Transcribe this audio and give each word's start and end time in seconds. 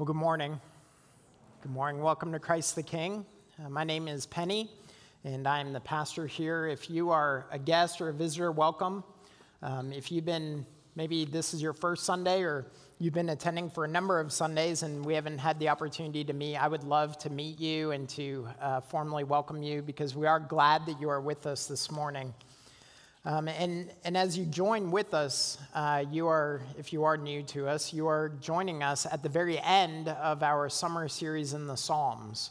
Well, 0.00 0.06
good 0.06 0.16
morning. 0.16 0.58
Good 1.60 1.72
morning. 1.72 2.00
Welcome 2.00 2.32
to 2.32 2.38
Christ 2.38 2.74
the 2.74 2.82
King. 2.82 3.26
Uh, 3.62 3.68
my 3.68 3.84
name 3.84 4.08
is 4.08 4.24
Penny, 4.24 4.70
and 5.24 5.46
I'm 5.46 5.74
the 5.74 5.80
pastor 5.80 6.26
here. 6.26 6.66
If 6.66 6.88
you 6.88 7.10
are 7.10 7.44
a 7.50 7.58
guest 7.58 8.00
or 8.00 8.08
a 8.08 8.12
visitor, 8.14 8.50
welcome. 8.50 9.04
Um, 9.60 9.92
if 9.92 10.10
you've 10.10 10.24
been, 10.24 10.64
maybe 10.96 11.26
this 11.26 11.52
is 11.52 11.60
your 11.60 11.74
first 11.74 12.04
Sunday, 12.04 12.40
or 12.40 12.64
you've 12.98 13.12
been 13.12 13.28
attending 13.28 13.68
for 13.68 13.84
a 13.84 13.88
number 13.88 14.18
of 14.18 14.32
Sundays 14.32 14.84
and 14.84 15.04
we 15.04 15.12
haven't 15.12 15.36
had 15.36 15.58
the 15.58 15.68
opportunity 15.68 16.24
to 16.24 16.32
meet, 16.32 16.56
I 16.56 16.66
would 16.66 16.84
love 16.84 17.18
to 17.18 17.28
meet 17.28 17.60
you 17.60 17.90
and 17.90 18.08
to 18.08 18.48
uh, 18.58 18.80
formally 18.80 19.24
welcome 19.24 19.62
you 19.62 19.82
because 19.82 20.16
we 20.16 20.26
are 20.26 20.40
glad 20.40 20.86
that 20.86 20.98
you 20.98 21.10
are 21.10 21.20
with 21.20 21.44
us 21.44 21.66
this 21.66 21.90
morning. 21.90 22.32
Um, 23.26 23.48
and, 23.48 23.90
and 24.04 24.16
as 24.16 24.38
you 24.38 24.46
join 24.46 24.90
with 24.90 25.12
us, 25.12 25.58
uh, 25.74 26.04
you 26.10 26.26
are, 26.26 26.62
if 26.78 26.90
you 26.90 27.04
are 27.04 27.18
new 27.18 27.42
to 27.44 27.68
us, 27.68 27.92
you 27.92 28.06
are 28.06 28.30
joining 28.40 28.82
us 28.82 29.04
at 29.04 29.22
the 29.22 29.28
very 29.28 29.58
end 29.58 30.08
of 30.08 30.42
our 30.42 30.70
summer 30.70 31.06
series 31.06 31.52
in 31.52 31.66
the 31.66 31.76
Psalms. 31.76 32.50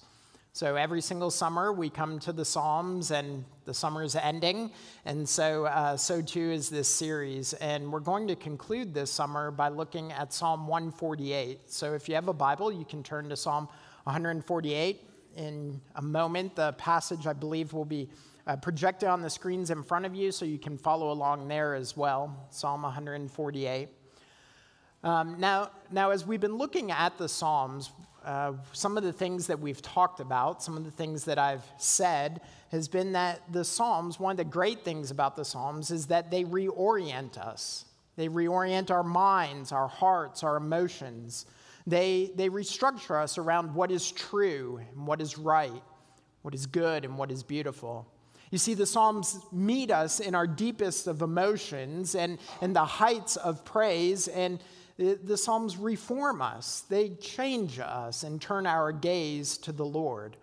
So 0.54 0.76
every 0.76 1.02
single 1.02 1.32
summer 1.32 1.74
we 1.74 1.90
come 1.90 2.20
to 2.20 2.32
the 2.32 2.46
Psalms 2.46 3.10
and 3.10 3.46
the 3.66 3.74
summer 3.74 4.04
is 4.04 4.16
ending. 4.16 4.72
And 5.06 5.28
so, 5.28 5.66
uh, 5.66 5.98
so 5.98 6.22
too 6.22 6.52
is 6.52 6.70
this 6.70 6.88
series. 6.88 7.54
And 7.54 7.92
we're 7.92 8.00
going 8.00 8.28
to 8.28 8.36
conclude 8.36 8.94
this 8.94 9.12
summer 9.12 9.50
by 9.50 9.70
looking 9.70 10.12
at 10.12 10.34
Psalm 10.34 10.68
148. 10.68 11.72
So 11.72 11.94
if 11.96 12.08
you 12.08 12.14
have 12.14 12.28
a 12.28 12.34
Bible, 12.34 12.72
you 12.72 12.86
can 12.86 13.02
turn 13.02 13.30
to 13.30 13.36
Psalm 13.36 13.68
148. 14.04 15.02
In 15.36 15.82
a 15.96 16.02
moment, 16.02 16.56
the 16.56 16.74
passage 16.74 17.26
I 17.26 17.34
believe 17.34 17.74
will 17.74 17.86
be 17.86 18.10
uh, 18.50 18.56
projected 18.56 19.08
on 19.08 19.22
the 19.22 19.30
screens 19.30 19.70
in 19.70 19.84
front 19.84 20.08
of 20.08 20.16
you 20.16 20.32
so 20.32 20.44
you 20.44 20.58
can 20.58 20.76
follow 20.76 21.12
along 21.12 21.48
there 21.48 21.76
as 21.76 21.96
well. 21.96 22.36
Psalm 22.50 22.82
148. 22.82 23.90
Um, 25.04 25.40
now, 25.40 25.70
now, 25.92 26.10
as 26.10 26.26
we've 26.26 26.42
been 26.42 26.58
looking 26.58 26.90
at 26.90 27.16
the 27.20 27.30
Psalms, 27.30 27.92
uh, 28.26 28.54
some 28.74 28.98
of 28.98 29.04
the 29.04 29.14
things 29.14 29.46
that 29.46 29.60
we've 29.60 29.84
talked 29.84 30.20
about, 30.20 30.64
some 30.64 30.76
of 30.76 30.84
the 30.84 30.90
things 30.90 31.26
that 31.26 31.38
I've 31.38 31.64
said, 31.78 32.42
has 32.72 32.88
been 32.88 33.12
that 33.12 33.40
the 33.52 33.64
Psalms, 33.64 34.20
one 34.20 34.32
of 34.32 34.38
the 34.38 34.46
great 34.46 34.84
things 34.84 35.12
about 35.12 35.36
the 35.36 35.46
Psalms 35.46 35.92
is 35.92 36.08
that 36.08 36.32
they 36.32 36.44
reorient 36.44 37.38
us. 37.38 37.86
They 38.16 38.30
reorient 38.30 38.90
our 38.90 39.04
minds, 39.04 39.72
our 39.72 39.88
hearts, 39.88 40.44
our 40.44 40.58
emotions. 40.58 41.46
They, 41.86 42.32
they 42.34 42.50
restructure 42.50 43.22
us 43.22 43.38
around 43.38 43.76
what 43.76 43.92
is 43.92 44.12
true 44.12 44.82
and 44.92 45.06
what 45.06 45.22
is 45.22 45.38
right, 45.38 45.84
what 46.42 46.56
is 46.56 46.66
good 46.66 47.06
and 47.06 47.16
what 47.16 47.30
is 47.30 47.44
beautiful. 47.44 48.08
You 48.52 48.58
see, 48.58 48.74
the 48.74 48.86
Psalms 48.86 49.40
meet 49.52 49.92
us 49.92 50.20
in 50.20 50.34
our 50.34 50.48
deepest 50.48 51.08
of 51.08 51.22
emotions 51.22 52.16
and, 52.16 52.40
and 52.62 52.76
the 52.76 52.86
heights 52.86 53.36
of 53.36 53.64
praise, 53.64 54.28
and 54.28 54.60
the, 54.98 55.20
the 55.24 55.38
Psalms 55.38 55.78
reform 55.78 56.42
us. 56.42 56.84
They 56.90 57.10
change 57.10 57.80
us 57.80 58.24
and 58.24 58.42
turn 58.42 58.66
our 58.66 58.92
gaze 58.92 59.58
to 59.60 59.72
the 59.72 59.86
Lord. 59.86 60.36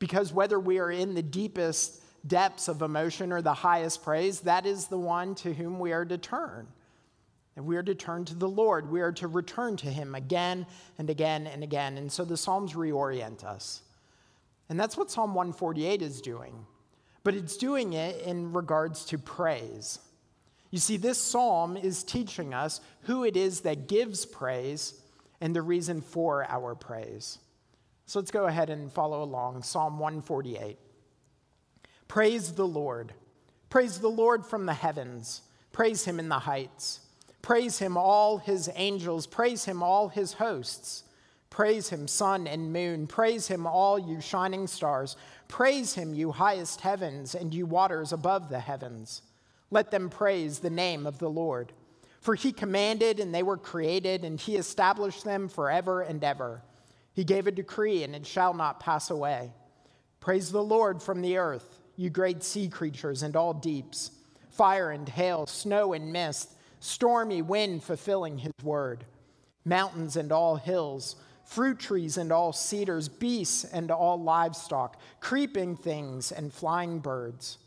Because 0.00 0.32
whether 0.32 0.58
we 0.58 0.78
are 0.78 0.90
in 0.90 1.14
the 1.14 1.22
deepest 1.22 2.02
depths 2.26 2.68
of 2.68 2.82
emotion 2.82 3.32
or 3.32 3.40
the 3.40 3.54
highest 3.54 4.02
praise, 4.02 4.40
that 4.40 4.66
is 4.66 4.88
the 4.88 4.98
one 4.98 5.36
to 5.36 5.54
whom 5.54 5.78
we 5.78 5.92
are 5.92 6.04
to 6.04 6.18
turn. 6.18 6.66
And 7.56 7.66
we 7.66 7.76
are 7.76 7.84
to 7.84 7.94
turn 7.94 8.24
to 8.24 8.34
the 8.34 8.48
Lord. 8.48 8.90
We 8.90 9.00
are 9.00 9.12
to 9.12 9.28
return 9.28 9.76
to 9.76 9.86
Him 9.86 10.16
again 10.16 10.66
and 10.98 11.08
again 11.08 11.46
and 11.46 11.62
again. 11.62 11.98
And 11.98 12.10
so 12.10 12.24
the 12.24 12.36
Psalms 12.36 12.72
reorient 12.72 13.44
us. 13.44 13.82
And 14.68 14.80
that's 14.80 14.96
what 14.96 15.10
Psalm 15.10 15.34
148 15.34 16.02
is 16.02 16.20
doing 16.20 16.66
but 17.24 17.34
it's 17.34 17.56
doing 17.56 17.94
it 17.94 18.20
in 18.22 18.52
regards 18.52 19.04
to 19.06 19.18
praise. 19.18 19.98
You 20.70 20.78
see, 20.78 20.96
this 20.96 21.18
psalm 21.18 21.76
is 21.76 22.04
teaching 22.04 22.52
us 22.52 22.80
who 23.02 23.24
it 23.24 23.36
is 23.36 23.62
that 23.62 23.88
gives 23.88 24.26
praise 24.26 24.94
and 25.40 25.54
the 25.54 25.62
reason 25.62 26.00
for 26.00 26.44
our 26.48 26.74
praise. 26.74 27.38
So 28.06 28.18
let's 28.18 28.30
go 28.30 28.46
ahead 28.46 28.70
and 28.70 28.92
follow 28.92 29.22
along. 29.22 29.62
Psalm 29.62 29.98
148. 29.98 30.78
Praise 32.08 32.52
the 32.52 32.66
Lord. 32.66 33.14
Praise 33.70 33.98
the 34.00 34.08
Lord 34.08 34.44
from 34.44 34.66
the 34.66 34.74
heavens. 34.74 35.42
Praise 35.72 36.04
him 36.04 36.18
in 36.18 36.28
the 36.28 36.40
heights. 36.40 37.00
Praise 37.40 37.78
him, 37.78 37.96
all 37.96 38.38
his 38.38 38.70
angels. 38.74 39.26
Praise 39.26 39.64
him, 39.64 39.82
all 39.82 40.08
his 40.08 40.34
hosts. 40.34 41.03
Praise 41.54 41.88
him, 41.88 42.08
sun 42.08 42.48
and 42.48 42.72
moon. 42.72 43.06
Praise 43.06 43.46
him, 43.46 43.64
all 43.64 43.96
you 43.96 44.20
shining 44.20 44.66
stars. 44.66 45.16
Praise 45.46 45.94
him, 45.94 46.12
you 46.12 46.32
highest 46.32 46.80
heavens, 46.80 47.32
and 47.32 47.54
you 47.54 47.64
waters 47.64 48.12
above 48.12 48.48
the 48.48 48.58
heavens. 48.58 49.22
Let 49.70 49.92
them 49.92 50.10
praise 50.10 50.58
the 50.58 50.68
name 50.68 51.06
of 51.06 51.20
the 51.20 51.30
Lord. 51.30 51.72
For 52.20 52.34
he 52.34 52.50
commanded, 52.50 53.20
and 53.20 53.32
they 53.32 53.44
were 53.44 53.56
created, 53.56 54.24
and 54.24 54.40
he 54.40 54.56
established 54.56 55.22
them 55.22 55.48
forever 55.48 56.00
and 56.02 56.24
ever. 56.24 56.60
He 57.12 57.22
gave 57.22 57.46
a 57.46 57.52
decree, 57.52 58.02
and 58.02 58.16
it 58.16 58.26
shall 58.26 58.52
not 58.52 58.80
pass 58.80 59.08
away. 59.08 59.52
Praise 60.18 60.50
the 60.50 60.60
Lord 60.60 61.00
from 61.00 61.22
the 61.22 61.36
earth, 61.36 61.78
you 61.94 62.10
great 62.10 62.42
sea 62.42 62.68
creatures 62.68 63.22
and 63.22 63.36
all 63.36 63.54
deeps, 63.54 64.10
fire 64.50 64.90
and 64.90 65.08
hail, 65.08 65.46
snow 65.46 65.92
and 65.92 66.12
mist, 66.12 66.50
stormy 66.80 67.42
wind 67.42 67.84
fulfilling 67.84 68.38
his 68.38 68.52
word, 68.64 69.04
mountains 69.64 70.16
and 70.16 70.32
all 70.32 70.56
hills 70.56 71.14
fruit 71.44 71.78
trees 71.78 72.16
and 72.16 72.32
all 72.32 72.52
cedars, 72.52 73.08
beasts 73.08 73.64
and 73.64 73.90
all 73.90 74.20
livestock, 74.20 74.98
creeping 75.20 75.76
things 75.76 76.32
and 76.32 76.52
flying 76.52 76.98
birds, 76.98 77.58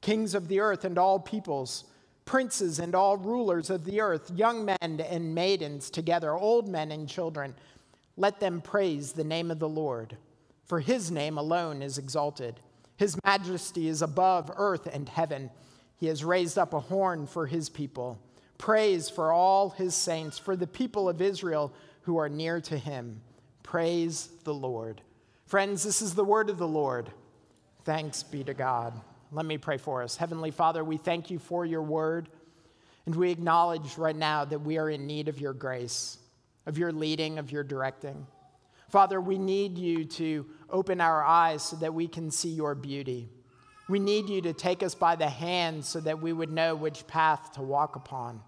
kings 0.00 0.34
of 0.34 0.48
the 0.48 0.60
earth 0.60 0.84
and 0.84 0.98
all 0.98 1.18
peoples, 1.18 1.84
princes 2.24 2.78
and 2.78 2.94
all 2.94 3.16
rulers 3.16 3.70
of 3.70 3.84
the 3.84 4.00
earth, 4.00 4.30
young 4.34 4.64
men 4.64 4.76
and 4.80 5.34
maidens 5.34 5.90
together, 5.90 6.34
old 6.34 6.68
men 6.68 6.92
and 6.92 7.08
children. 7.08 7.54
Let 8.16 8.40
them 8.40 8.60
praise 8.60 9.12
the 9.12 9.24
name 9.24 9.50
of 9.50 9.58
the 9.58 9.68
Lord, 9.68 10.16
for 10.66 10.80
his 10.80 11.10
name 11.10 11.38
alone 11.38 11.82
is 11.82 11.98
exalted. 11.98 12.60
His 12.96 13.16
majesty 13.24 13.88
is 13.88 14.02
above 14.02 14.50
earth 14.56 14.86
and 14.86 15.08
heaven. 15.08 15.50
He 15.96 16.06
has 16.06 16.24
raised 16.24 16.58
up 16.58 16.74
a 16.74 16.80
horn 16.80 17.26
for 17.26 17.46
his 17.46 17.68
people. 17.68 18.18
Praise 18.58 19.08
for 19.08 19.32
all 19.32 19.70
his 19.70 19.94
saints, 19.94 20.38
for 20.38 20.54
the 20.54 20.66
people 20.66 21.08
of 21.08 21.20
Israel 21.20 21.72
who 22.02 22.18
are 22.18 22.28
near 22.28 22.60
to 22.60 22.76
him. 22.76 23.20
Praise 23.62 24.28
the 24.44 24.54
Lord. 24.54 25.00
Friends, 25.46 25.82
this 25.82 26.02
is 26.02 26.14
the 26.14 26.24
word 26.24 26.50
of 26.50 26.58
the 26.58 26.68
Lord. 26.68 27.10
Thanks 27.84 28.22
be 28.22 28.44
to 28.44 28.54
God. 28.54 28.92
Let 29.30 29.46
me 29.46 29.58
pray 29.58 29.78
for 29.78 30.02
us. 30.02 30.16
Heavenly 30.16 30.50
Father, 30.50 30.84
we 30.84 30.96
thank 30.96 31.30
you 31.30 31.38
for 31.38 31.64
your 31.64 31.82
word, 31.82 32.28
and 33.06 33.14
we 33.14 33.30
acknowledge 33.30 33.96
right 33.96 34.14
now 34.14 34.44
that 34.44 34.60
we 34.60 34.78
are 34.78 34.90
in 34.90 35.06
need 35.06 35.28
of 35.28 35.40
your 35.40 35.52
grace, 35.52 36.18
of 36.66 36.78
your 36.78 36.92
leading, 36.92 37.38
of 37.38 37.50
your 37.50 37.64
directing. 37.64 38.26
Father, 38.88 39.20
we 39.20 39.38
need 39.38 39.78
you 39.78 40.04
to 40.04 40.46
open 40.68 41.00
our 41.00 41.24
eyes 41.24 41.62
so 41.62 41.76
that 41.76 41.94
we 41.94 42.06
can 42.06 42.30
see 42.30 42.50
your 42.50 42.74
beauty. 42.74 43.30
We 43.88 43.98
need 43.98 44.28
you 44.28 44.42
to 44.42 44.52
take 44.52 44.82
us 44.82 44.94
by 44.94 45.16
the 45.16 45.28
hand 45.28 45.84
so 45.84 46.00
that 46.00 46.20
we 46.20 46.32
would 46.32 46.52
know 46.52 46.74
which 46.74 47.06
path 47.06 47.52
to 47.52 47.62
walk 47.62 47.96
upon. 47.96 48.42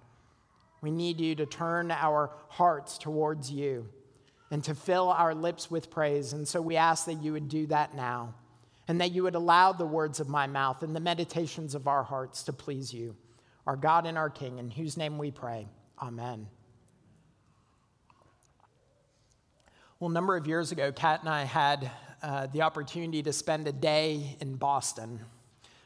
We 0.85 0.91
need 0.91 1.19
you 1.19 1.35
to 1.37 1.47
turn 1.47 1.91
our 1.91 2.31
hearts 2.49 2.99
towards 2.99 3.51
you 3.51 3.89
and 4.51 4.63
to 4.65 4.75
fill 4.75 5.09
our 5.09 5.35
lips 5.35 5.71
with 5.71 5.91
praise. 5.91 6.35
And 6.35 6.47
so 6.47 6.61
we 6.61 6.77
ask 6.77 7.07
that 7.07 7.23
you 7.23 7.33
would 7.33 7.49
do 7.49 7.67
that 7.69 7.95
now 7.97 8.35
and 8.87 9.01
that 9.01 9.13
you 9.13 9.23
would 9.23 9.35
allow 9.35 9.73
the 9.73 9.87
words 9.87 10.21
of 10.21 10.29
my 10.29 10.47
mouth 10.47 10.83
and 10.83 10.95
the 10.95 11.01
meditations 11.01 11.75
of 11.75 11.89
our 11.89 12.03
hearts 12.03 12.43
to 12.43 12.53
please 12.53 12.93
you, 12.93 13.17
our 13.67 13.77
God 13.77 14.05
and 14.05 14.19
our 14.19 14.29
King, 14.29 14.59
in 14.59 14.71
whose 14.71 14.99
name 14.99 15.17
we 15.17 15.31
pray. 15.31 15.67
Amen. 16.03 16.49
Well, 19.99 20.11
a 20.11 20.13
number 20.13 20.37
of 20.37 20.47
years 20.47 20.71
ago, 20.71 20.93
Kat 20.93 21.21
and 21.21 21.31
I 21.31 21.45
had 21.45 21.91
uh, 22.23 22.49
the 22.49 22.61
opportunity 22.61 23.23
to 23.23 23.33
spend 23.33 23.67
a 23.67 23.73
day 23.73 24.37
in 24.39 24.57
Boston. 24.57 25.19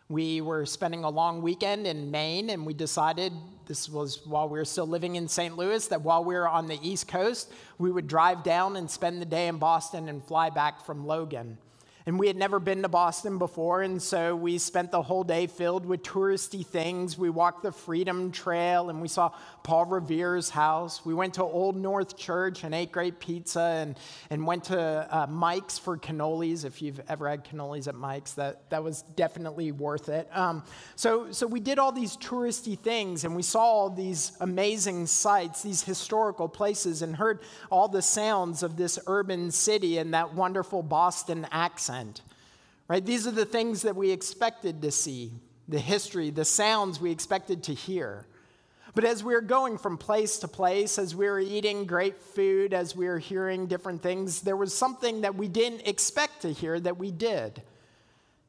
We 0.08 0.40
were 0.40 0.66
spending 0.66 1.04
a 1.04 1.10
long 1.10 1.40
weekend 1.40 1.86
in 1.86 2.10
Maine, 2.10 2.50
and 2.50 2.66
we 2.66 2.74
decided 2.74 3.32
this 3.68 3.88
was 3.88 4.26
while 4.26 4.48
we 4.48 4.58
were 4.58 4.64
still 4.64 4.86
living 4.86 5.16
in 5.16 5.28
St. 5.28 5.56
Louis 5.56 5.86
that 5.88 6.02
while 6.02 6.24
we 6.24 6.34
were 6.34 6.48
on 6.48 6.66
the 6.66 6.78
East 6.82 7.06
Coast, 7.06 7.52
we 7.76 7.92
would 7.92 8.08
drive 8.08 8.42
down 8.42 8.76
and 8.76 8.90
spend 8.90 9.20
the 9.20 9.26
day 9.26 9.46
in 9.46 9.58
Boston 9.58 10.08
and 10.08 10.24
fly 10.24 10.48
back 10.48 10.84
from 10.84 11.06
Logan. 11.06 11.58
And 12.08 12.18
we 12.18 12.26
had 12.26 12.36
never 12.36 12.58
been 12.58 12.80
to 12.80 12.88
Boston 12.88 13.36
before, 13.36 13.82
and 13.82 14.00
so 14.00 14.34
we 14.34 14.56
spent 14.56 14.92
the 14.92 15.02
whole 15.02 15.24
day 15.24 15.46
filled 15.46 15.84
with 15.84 16.02
touristy 16.02 16.64
things. 16.64 17.18
We 17.18 17.28
walked 17.28 17.62
the 17.62 17.70
Freedom 17.70 18.32
Trail 18.32 18.88
and 18.88 19.02
we 19.02 19.08
saw 19.08 19.30
Paul 19.62 19.84
Revere's 19.84 20.48
house. 20.48 21.04
We 21.04 21.12
went 21.12 21.34
to 21.34 21.42
Old 21.42 21.76
North 21.76 22.16
Church 22.16 22.64
and 22.64 22.74
ate 22.74 22.92
great 22.92 23.20
pizza 23.20 23.60
and, 23.60 23.98
and 24.30 24.46
went 24.46 24.64
to 24.64 24.78
uh, 24.80 25.26
Mike's 25.26 25.78
for 25.78 25.98
cannolis. 25.98 26.64
If 26.64 26.80
you've 26.80 26.98
ever 27.10 27.28
had 27.28 27.44
cannolis 27.44 27.88
at 27.88 27.94
Mike's, 27.94 28.32
that, 28.32 28.70
that 28.70 28.82
was 28.82 29.02
definitely 29.14 29.70
worth 29.72 30.08
it. 30.08 30.34
Um, 30.34 30.62
so, 30.96 31.30
so 31.30 31.46
we 31.46 31.60
did 31.60 31.78
all 31.78 31.92
these 31.92 32.16
touristy 32.16 32.78
things 32.78 33.24
and 33.24 33.36
we 33.36 33.42
saw 33.42 33.60
all 33.60 33.90
these 33.90 34.32
amazing 34.40 35.08
sights, 35.08 35.62
these 35.62 35.82
historical 35.82 36.48
places, 36.48 37.02
and 37.02 37.16
heard 37.16 37.40
all 37.68 37.86
the 37.86 38.00
sounds 38.00 38.62
of 38.62 38.78
this 38.78 38.98
urban 39.06 39.50
city 39.50 39.98
and 39.98 40.14
that 40.14 40.32
wonderful 40.32 40.82
Boston 40.82 41.46
accent. 41.52 41.97
Right? 42.88 43.04
These 43.04 43.26
are 43.26 43.32
the 43.32 43.44
things 43.44 43.82
that 43.82 43.96
we 43.96 44.10
expected 44.10 44.82
to 44.82 44.90
see 44.90 45.32
the 45.68 45.78
history, 45.78 46.30
the 46.30 46.44
sounds 46.44 46.98
we 47.00 47.10
expected 47.10 47.62
to 47.64 47.74
hear. 47.74 48.26
But 48.94 49.04
as 49.04 49.22
we 49.22 49.34
were 49.34 49.42
going 49.42 49.78
from 49.78 49.98
place 49.98 50.38
to 50.38 50.48
place, 50.48 50.98
as 50.98 51.14
we 51.14 51.26
were 51.26 51.38
eating 51.38 51.84
great 51.84 52.20
food, 52.20 52.72
as 52.72 52.96
we 52.96 53.06
were 53.06 53.18
hearing 53.18 53.66
different 53.66 54.02
things, 54.02 54.40
there 54.40 54.56
was 54.56 54.74
something 54.74 55.20
that 55.20 55.34
we 55.34 55.46
didn't 55.46 55.86
expect 55.86 56.42
to 56.42 56.52
hear 56.52 56.80
that 56.80 56.96
we 56.96 57.10
did. 57.10 57.62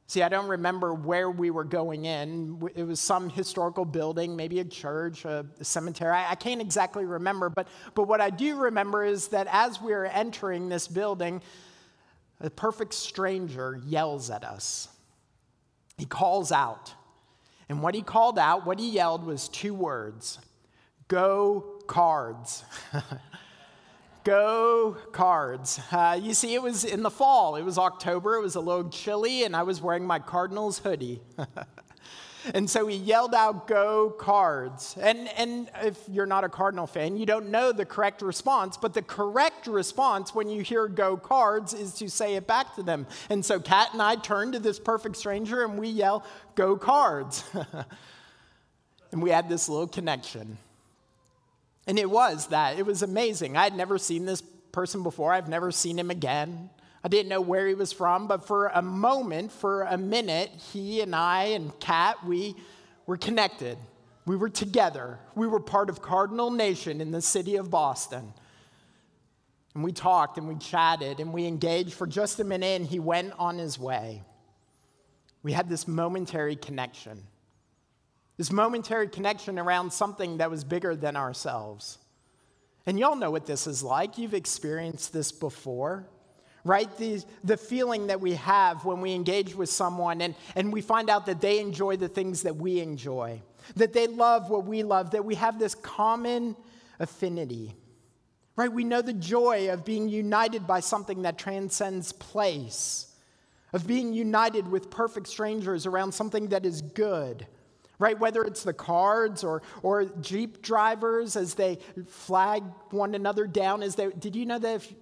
See, 0.07 0.23
I 0.23 0.29
don't 0.29 0.47
remember 0.47 0.91
where 0.91 1.29
we 1.29 1.51
were 1.51 1.65
going 1.65 2.05
in. 2.05 2.67
It 2.73 2.81
was 2.81 2.99
some 2.99 3.29
historical 3.29 3.85
building, 3.85 4.35
maybe 4.35 4.59
a 4.59 4.65
church, 4.65 5.23
a, 5.23 5.45
cemetery. 5.61 6.13
I, 6.13 6.31
I, 6.31 6.35
can't 6.35 6.61
exactly 6.61 7.05
remember, 7.05 7.49
but, 7.49 7.67
but 7.93 8.07
what 8.07 8.19
I 8.19 8.31
do 8.31 8.55
remember 8.55 9.05
is 9.05 9.27
that 9.27 9.45
as 9.51 9.79
we 9.79 9.91
were 9.91 10.07
entering 10.07 10.67
this 10.67 10.87
building, 10.87 11.43
a 12.41 12.49
perfect 12.49 12.93
stranger 12.93 13.79
yells 13.85 14.29
at 14.29 14.43
us. 14.43 14.87
He 15.97 16.05
calls 16.05 16.51
out. 16.51 16.93
And 17.67 17.83
what 17.83 17.93
he 17.93 18.01
called 18.01 18.39
out, 18.39 18.65
what 18.65 18.79
he 18.79 18.89
yelled 18.89 19.23
was 19.23 19.47
two 19.47 19.73
words 19.73 20.39
Go 21.07 21.81
cards. 21.87 22.63
Go 24.23 24.97
cards. 25.11 25.79
Uh, 25.91 26.19
you 26.21 26.33
see, 26.33 26.53
it 26.53 26.61
was 26.61 26.83
in 26.83 27.03
the 27.03 27.09
fall. 27.09 27.55
It 27.55 27.63
was 27.63 27.77
October. 27.77 28.35
It 28.35 28.41
was 28.41 28.55
a 28.55 28.59
little 28.59 28.89
chilly, 28.89 29.43
and 29.43 29.55
I 29.55 29.63
was 29.63 29.81
wearing 29.81 30.05
my 30.05 30.19
Cardinals 30.19 30.79
hoodie. 30.79 31.21
and 32.53 32.69
so 32.69 32.87
he 32.87 32.95
yelled 32.95 33.33
out, 33.33 33.67
Go 33.67 34.09
cards. 34.09 34.95
And, 34.99 35.29
and 35.37 35.69
if 35.83 35.97
you're 36.09 36.25
not 36.25 36.43
a 36.43 36.49
Cardinal 36.49 36.87
fan, 36.87 37.17
you 37.17 37.25
don't 37.25 37.49
know 37.49 37.71
the 37.71 37.85
correct 37.85 38.21
response, 38.21 38.77
but 38.77 38.93
the 38.93 39.01
correct 39.01 39.67
response 39.67 40.33
when 40.33 40.49
you 40.49 40.61
hear 40.61 40.87
Go 40.87 41.17
cards 41.17 41.73
is 41.73 41.93
to 41.95 42.09
say 42.09 42.35
it 42.35 42.47
back 42.47 42.75
to 42.75 42.83
them. 42.83 43.07
And 43.29 43.43
so 43.43 43.59
Kat 43.59 43.89
and 43.93 44.01
I 44.01 44.15
turn 44.15 44.51
to 44.53 44.59
this 44.59 44.79
perfect 44.79 45.15
stranger 45.17 45.63
and 45.63 45.77
we 45.77 45.89
yell, 45.89 46.23
Go 46.55 46.77
cards. 46.77 47.43
and 49.11 49.21
we 49.21 49.29
had 49.29 49.49
this 49.49 49.69
little 49.69 49.87
connection. 49.87 50.57
And 51.87 51.97
it 51.97 52.09
was 52.09 52.47
that. 52.47 52.77
It 52.77 52.85
was 52.85 53.01
amazing. 53.01 53.57
I 53.57 53.63
had 53.63 53.75
never 53.75 53.97
seen 53.97 54.25
this 54.25 54.41
person 54.71 55.01
before, 55.01 55.33
I've 55.33 55.49
never 55.49 55.71
seen 55.71 55.97
him 55.97 56.11
again. 56.11 56.69
I 57.03 57.07
didn't 57.07 57.29
know 57.29 57.41
where 57.41 57.67
he 57.67 57.73
was 57.73 57.93
from, 57.93 58.27
but 58.27 58.45
for 58.45 58.67
a 58.67 58.81
moment, 58.81 59.51
for 59.51 59.83
a 59.83 59.97
minute, 59.97 60.51
he 60.73 61.01
and 61.01 61.15
I 61.15 61.43
and 61.45 61.77
Kat, 61.79 62.17
we 62.25 62.55
were 63.05 63.17
connected. 63.17 63.77
We 64.25 64.35
were 64.35 64.49
together. 64.49 65.17
We 65.33 65.47
were 65.47 65.59
part 65.59 65.89
of 65.89 66.01
Cardinal 66.01 66.51
Nation 66.51 67.01
in 67.01 67.11
the 67.11 67.21
city 67.21 67.55
of 67.55 67.71
Boston. 67.71 68.33
And 69.73 69.83
we 69.83 69.91
talked 69.91 70.37
and 70.37 70.47
we 70.47 70.55
chatted 70.55 71.19
and 71.19 71.33
we 71.33 71.45
engaged 71.45 71.93
for 71.93 72.05
just 72.05 72.39
a 72.39 72.43
minute, 72.43 72.81
and 72.81 72.85
he 72.85 72.99
went 72.99 73.33
on 73.39 73.57
his 73.57 73.79
way. 73.79 74.23
We 75.41 75.53
had 75.53 75.69
this 75.69 75.87
momentary 75.87 76.57
connection. 76.57 77.23
This 78.35 78.51
momentary 78.51 79.07
connection 79.07 79.57
around 79.57 79.93
something 79.93 80.37
that 80.37 80.51
was 80.51 80.63
bigger 80.63 80.95
than 80.95 81.15
ourselves. 81.15 81.97
And 82.85 82.99
y'all 82.99 83.15
know 83.15 83.31
what 83.31 83.45
this 83.45 83.67
is 83.67 83.83
like. 83.83 84.17
You've 84.17 84.33
experienced 84.33 85.13
this 85.13 85.31
before, 85.31 86.07
right? 86.63 86.95
The, 86.97 87.23
the 87.43 87.57
feeling 87.57 88.07
that 88.07 88.21
we 88.21 88.33
have 88.33 88.85
when 88.85 89.01
we 89.01 89.13
engage 89.13 89.55
with 89.55 89.69
someone 89.69 90.21
and, 90.21 90.35
and 90.55 90.73
we 90.73 90.81
find 90.81 91.09
out 91.09 91.25
that 91.27 91.41
they 91.41 91.59
enjoy 91.59 91.95
the 91.97 92.07
things 92.07 92.43
that 92.43 92.55
we 92.55 92.79
enjoy, 92.79 93.41
that 93.75 93.93
they 93.93 94.07
love 94.07 94.49
what 94.49 94.65
we 94.65 94.83
love, 94.83 95.11
that 95.11 95.25
we 95.25 95.35
have 95.35 95.59
this 95.59 95.75
common 95.75 96.55
affinity, 96.99 97.75
right? 98.55 98.71
We 98.71 98.83
know 98.83 99.01
the 99.01 99.13
joy 99.13 99.71
of 99.71 99.85
being 99.85 100.09
united 100.09 100.67
by 100.67 100.81
something 100.81 101.21
that 101.23 101.37
transcends 101.37 102.11
place, 102.11 103.07
of 103.71 103.87
being 103.87 104.13
united 104.13 104.67
with 104.67 104.89
perfect 104.89 105.27
strangers 105.27 105.85
around 105.85 106.13
something 106.13 106.47
that 106.49 106.65
is 106.65 106.81
good 106.81 107.47
right? 107.99 108.17
Whether 108.17 108.43
it's 108.43 108.63
the 108.63 108.73
cards 108.73 109.43
or, 109.43 109.61
or 109.83 110.05
Jeep 110.05 110.61
drivers 110.61 111.35
as 111.35 111.53
they 111.53 111.79
flag 112.07 112.63
one 112.91 113.13
another 113.13 113.45
down 113.45 113.83
as 113.83 113.95
they, 113.95 114.07
did 114.09 114.35
you 114.35 114.45
know 114.45 114.57
that 114.57 114.75
if 114.75 114.93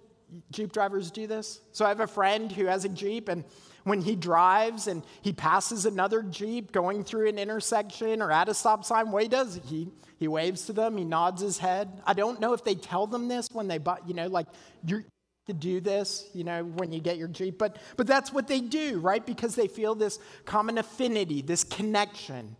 Jeep 0.51 0.71
drivers 0.71 1.11
do 1.11 1.27
this? 1.27 1.61
So 1.71 1.85
I 1.85 1.89
have 1.89 1.99
a 1.99 2.07
friend 2.07 2.51
who 2.51 2.65
has 2.65 2.85
a 2.85 2.89
Jeep 2.89 3.29
and 3.29 3.43
when 3.83 4.01
he 4.01 4.15
drives 4.15 4.87
and 4.87 5.01
he 5.21 5.31
passes 5.31 5.85
another 5.85 6.21
Jeep 6.21 6.71
going 6.71 7.03
through 7.03 7.29
an 7.29 7.39
intersection 7.39 8.21
or 8.21 8.31
at 8.31 8.49
a 8.49 8.53
stop 8.53 8.83
sign, 8.83 9.11
what 9.11 9.23
he 9.23 9.29
does, 9.29 9.59
he, 9.65 9.87
he 10.17 10.27
waves 10.27 10.65
to 10.65 10.73
them, 10.73 10.97
he 10.97 11.05
nods 11.05 11.41
his 11.41 11.57
head. 11.57 12.01
I 12.05 12.13
don't 12.13 12.41
know 12.41 12.53
if 12.53 12.63
they 12.63 12.75
tell 12.75 13.07
them 13.07 13.29
this 13.29 13.47
when 13.51 13.67
they, 13.67 13.77
buy, 13.77 13.99
you 14.05 14.13
know, 14.13 14.27
like, 14.27 14.47
you're, 14.85 15.05
to 15.47 15.53
do 15.53 15.79
this, 15.79 16.29
you 16.33 16.43
know, 16.43 16.65
when 16.65 16.91
you 16.91 16.99
get 16.99 17.17
your 17.17 17.29
Jeep, 17.29 17.57
but, 17.57 17.77
but 17.95 18.05
that's 18.05 18.33
what 18.33 18.49
they 18.49 18.59
do, 18.59 18.99
right? 18.99 19.25
Because 19.25 19.55
they 19.55 19.67
feel 19.67 19.95
this 19.95 20.19
common 20.43 20.77
affinity, 20.77 21.41
this 21.41 21.63
connection. 21.63 22.57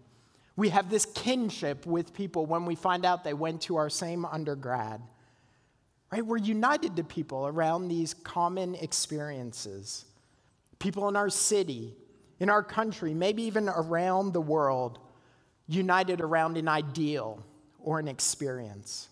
We 0.55 0.69
have 0.69 0.89
this 0.89 1.05
kinship 1.05 1.85
with 1.85 2.13
people 2.13 2.45
when 2.45 2.65
we 2.65 2.75
find 2.75 3.05
out 3.05 3.25
they 3.25 3.33
went 3.33 3.61
to 3.63 3.75
our 3.75 3.89
same 3.89 4.23
undergrad. 4.25 5.01
Right? 6.11 6.25
We're 6.25 6.37
united 6.37 6.95
to 6.95 7.03
people 7.03 7.47
around 7.47 7.89
these 7.89 8.13
common 8.13 8.75
experiences. 8.75 10.05
People 10.79 11.09
in 11.09 11.15
our 11.15 11.29
city, 11.29 11.95
in 12.39 12.49
our 12.49 12.63
country, 12.63 13.13
maybe 13.13 13.43
even 13.43 13.67
around 13.67 14.33
the 14.33 14.41
world, 14.41 14.99
united 15.67 16.21
around 16.21 16.57
an 16.57 16.67
ideal 16.67 17.43
or 17.79 17.99
an 17.99 18.07
experience. 18.07 19.09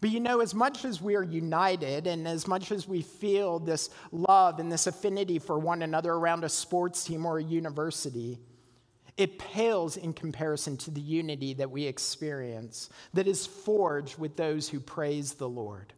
But 0.00 0.10
you 0.10 0.20
know, 0.20 0.40
as 0.40 0.54
much 0.54 0.84
as 0.84 1.00
we 1.00 1.16
are 1.16 1.22
united 1.22 2.06
and 2.06 2.28
as 2.28 2.46
much 2.46 2.70
as 2.70 2.86
we 2.86 3.02
feel 3.02 3.58
this 3.58 3.90
love 4.12 4.60
and 4.60 4.70
this 4.70 4.86
affinity 4.86 5.38
for 5.38 5.58
one 5.58 5.82
another 5.82 6.12
around 6.12 6.44
a 6.44 6.48
sports 6.48 7.04
team 7.04 7.24
or 7.24 7.38
a 7.38 7.42
university, 7.42 8.38
it 9.16 9.38
pales 9.38 9.96
in 9.96 10.12
comparison 10.12 10.76
to 10.76 10.90
the 10.90 11.00
unity 11.00 11.54
that 11.54 11.70
we 11.70 11.84
experience 11.84 12.90
that 13.14 13.26
is 13.26 13.46
forged 13.46 14.18
with 14.18 14.36
those 14.36 14.68
who 14.68 14.78
praise 14.78 15.34
the 15.34 15.48
Lord. 15.48 15.92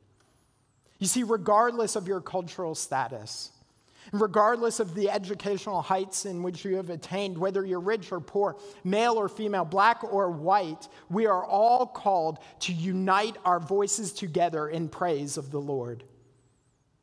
You 0.99 1.07
see, 1.07 1.23
regardless 1.23 1.97
of 1.97 2.07
your 2.07 2.21
cultural 2.21 2.75
status, 2.75 3.51
regardless 4.13 4.81
of 4.81 4.95
the 4.95 5.11
educational 5.11 5.83
heights 5.83 6.27
in 6.27 6.43
which 6.43 6.65
you 6.65 6.77
have 6.77 6.91
attained, 6.91 7.37
whether 7.37 7.65
you're 7.65 7.81
rich 7.81 8.11
or 8.13 8.21
poor, 8.21 8.57
male 8.85 9.15
or 9.15 9.29
female, 9.29 9.65
black 9.65 10.03
or 10.05 10.31
white, 10.31 10.89
we 11.11 11.27
are 11.27 11.45
all 11.45 11.87
called 11.87 12.39
to 12.61 12.73
unite 12.73 13.37
our 13.45 13.61
voices 13.61 14.13
together 14.13 14.69
in 14.69 14.89
praise 14.89 15.37
of 15.37 15.51
the 15.51 15.61
Lord. 15.61 16.05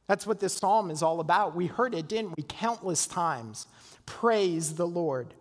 That's 0.08 0.28
what 0.28 0.40
this 0.40 0.54
psalm 0.54 0.92
is 0.92 1.02
all 1.02 1.20
about. 1.20 1.56
We 1.56 1.68
heard 1.68 1.96
it, 1.96 2.08
didn't 2.08 2.38
we, 2.38 2.44
countless 2.44 3.08
times. 3.08 3.68
Praise 4.06 4.76
the 4.76 4.88
Lord. 4.88 5.34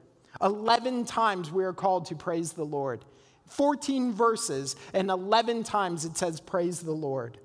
11 0.42 1.04
times 1.04 1.50
we 1.50 1.64
are 1.64 1.72
called 1.72 2.06
to 2.06 2.14
praise 2.14 2.52
the 2.52 2.64
Lord. 2.64 3.04
14 3.46 4.12
verses, 4.12 4.74
and 4.92 5.10
11 5.10 5.64
times 5.64 6.04
it 6.04 6.16
says, 6.16 6.40
Praise 6.40 6.80
the 6.80 6.92
Lord. 6.92 7.38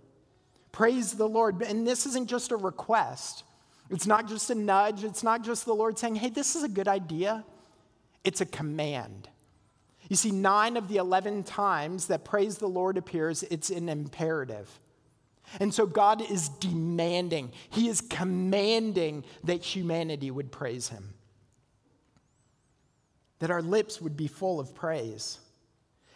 Praise 0.72 1.14
the 1.14 1.28
Lord. 1.28 1.62
And 1.62 1.86
this 1.86 2.06
isn't 2.06 2.30
just 2.30 2.52
a 2.52 2.56
request, 2.56 3.44
it's 3.90 4.08
not 4.08 4.28
just 4.28 4.50
a 4.50 4.56
nudge, 4.56 5.04
it's 5.04 5.24
not 5.24 5.44
just 5.44 5.66
the 5.66 5.74
Lord 5.74 5.98
saying, 5.98 6.16
Hey, 6.16 6.30
this 6.30 6.56
is 6.56 6.64
a 6.64 6.70
good 6.70 6.88
idea. 6.88 7.44
It's 8.24 8.42
a 8.42 8.46
command. 8.46 9.30
You 10.10 10.16
see, 10.16 10.32
nine 10.32 10.76
of 10.76 10.88
the 10.88 10.98
11 10.98 11.44
times 11.44 12.08
that 12.08 12.26
praise 12.26 12.58
the 12.58 12.68
Lord 12.68 12.98
appears, 12.98 13.44
it's 13.44 13.70
an 13.70 13.88
imperative. 13.88 14.80
And 15.60 15.74
so 15.74 15.86
God 15.86 16.22
is 16.30 16.50
demanding, 16.50 17.52
He 17.70 17.88
is 17.88 18.02
commanding 18.02 19.24
that 19.44 19.64
humanity 19.64 20.32
would 20.32 20.52
praise 20.52 20.90
Him 20.90 21.14
that 23.40 23.52
our 23.52 23.62
lips 23.62 24.02
would 24.02 24.16
be 24.16 24.28
full 24.28 24.60
of 24.60 24.76
praise. 24.76 25.40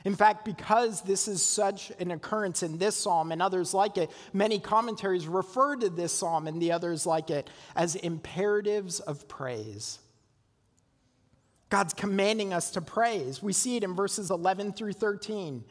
In 0.05 0.15
fact, 0.15 0.43
because 0.43 1.01
this 1.01 1.29
is 1.29 1.41
such 1.41 1.91
an 1.99 2.11
occurrence 2.11 2.61
in 2.61 2.77
this 2.77 2.95
psalm 2.95 3.31
and 3.31 3.41
others 3.41 3.73
like 3.73 3.97
it, 3.97 4.11
many 4.33 4.59
commentaries 4.59 5.27
refer 5.27 5.77
to 5.77 5.89
this 5.89 6.11
psalm 6.11 6.47
and 6.47 6.61
the 6.61 6.73
others 6.73 7.05
like 7.05 7.29
it 7.29 7.49
as 7.75 7.95
imperatives 7.95 8.99
of 8.99 9.27
praise. 9.29 9.99
God's 11.69 11.93
commanding 11.93 12.53
us 12.53 12.69
to 12.71 12.81
praise. 12.81 13.41
We 13.41 13.53
see 13.53 13.77
it 13.77 13.83
in 13.83 13.95
verses 13.95 14.29
11 14.29 14.73
through 14.73 14.93
13. 14.93 15.63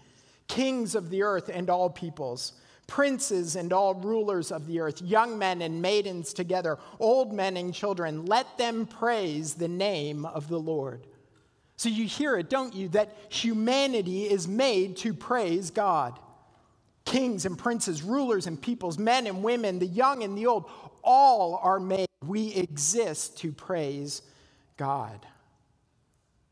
Kings 0.48 0.94
of 0.94 1.10
the 1.10 1.22
earth 1.22 1.50
and 1.52 1.70
all 1.70 1.90
peoples, 1.90 2.54
princes 2.86 3.54
and 3.54 3.72
all 3.72 3.94
rulers 3.94 4.50
of 4.50 4.66
the 4.66 4.80
earth, 4.80 5.00
young 5.00 5.38
men 5.38 5.62
and 5.62 5.80
maidens 5.80 6.32
together, 6.32 6.78
old 6.98 7.32
men 7.32 7.56
and 7.56 7.72
children, 7.72 8.24
let 8.26 8.58
them 8.58 8.86
praise 8.86 9.54
the 9.54 9.68
name 9.68 10.24
of 10.24 10.48
the 10.48 10.58
Lord. 10.58 11.06
So 11.82 11.88
you 11.88 12.04
hear 12.04 12.36
it, 12.36 12.48
don't 12.48 12.76
you? 12.76 12.90
That 12.90 13.12
humanity 13.28 14.30
is 14.30 14.46
made 14.46 14.98
to 14.98 15.12
praise 15.12 15.72
God. 15.72 16.16
Kings 17.04 17.44
and 17.44 17.58
princes, 17.58 18.04
rulers 18.04 18.46
and 18.46 18.62
peoples, 18.62 18.98
men 18.98 19.26
and 19.26 19.42
women, 19.42 19.80
the 19.80 19.86
young 19.86 20.22
and 20.22 20.38
the 20.38 20.46
old, 20.46 20.70
all 21.02 21.58
are 21.60 21.80
made. 21.80 22.06
We 22.24 22.54
exist 22.54 23.38
to 23.38 23.50
praise 23.50 24.22
God. 24.76 25.26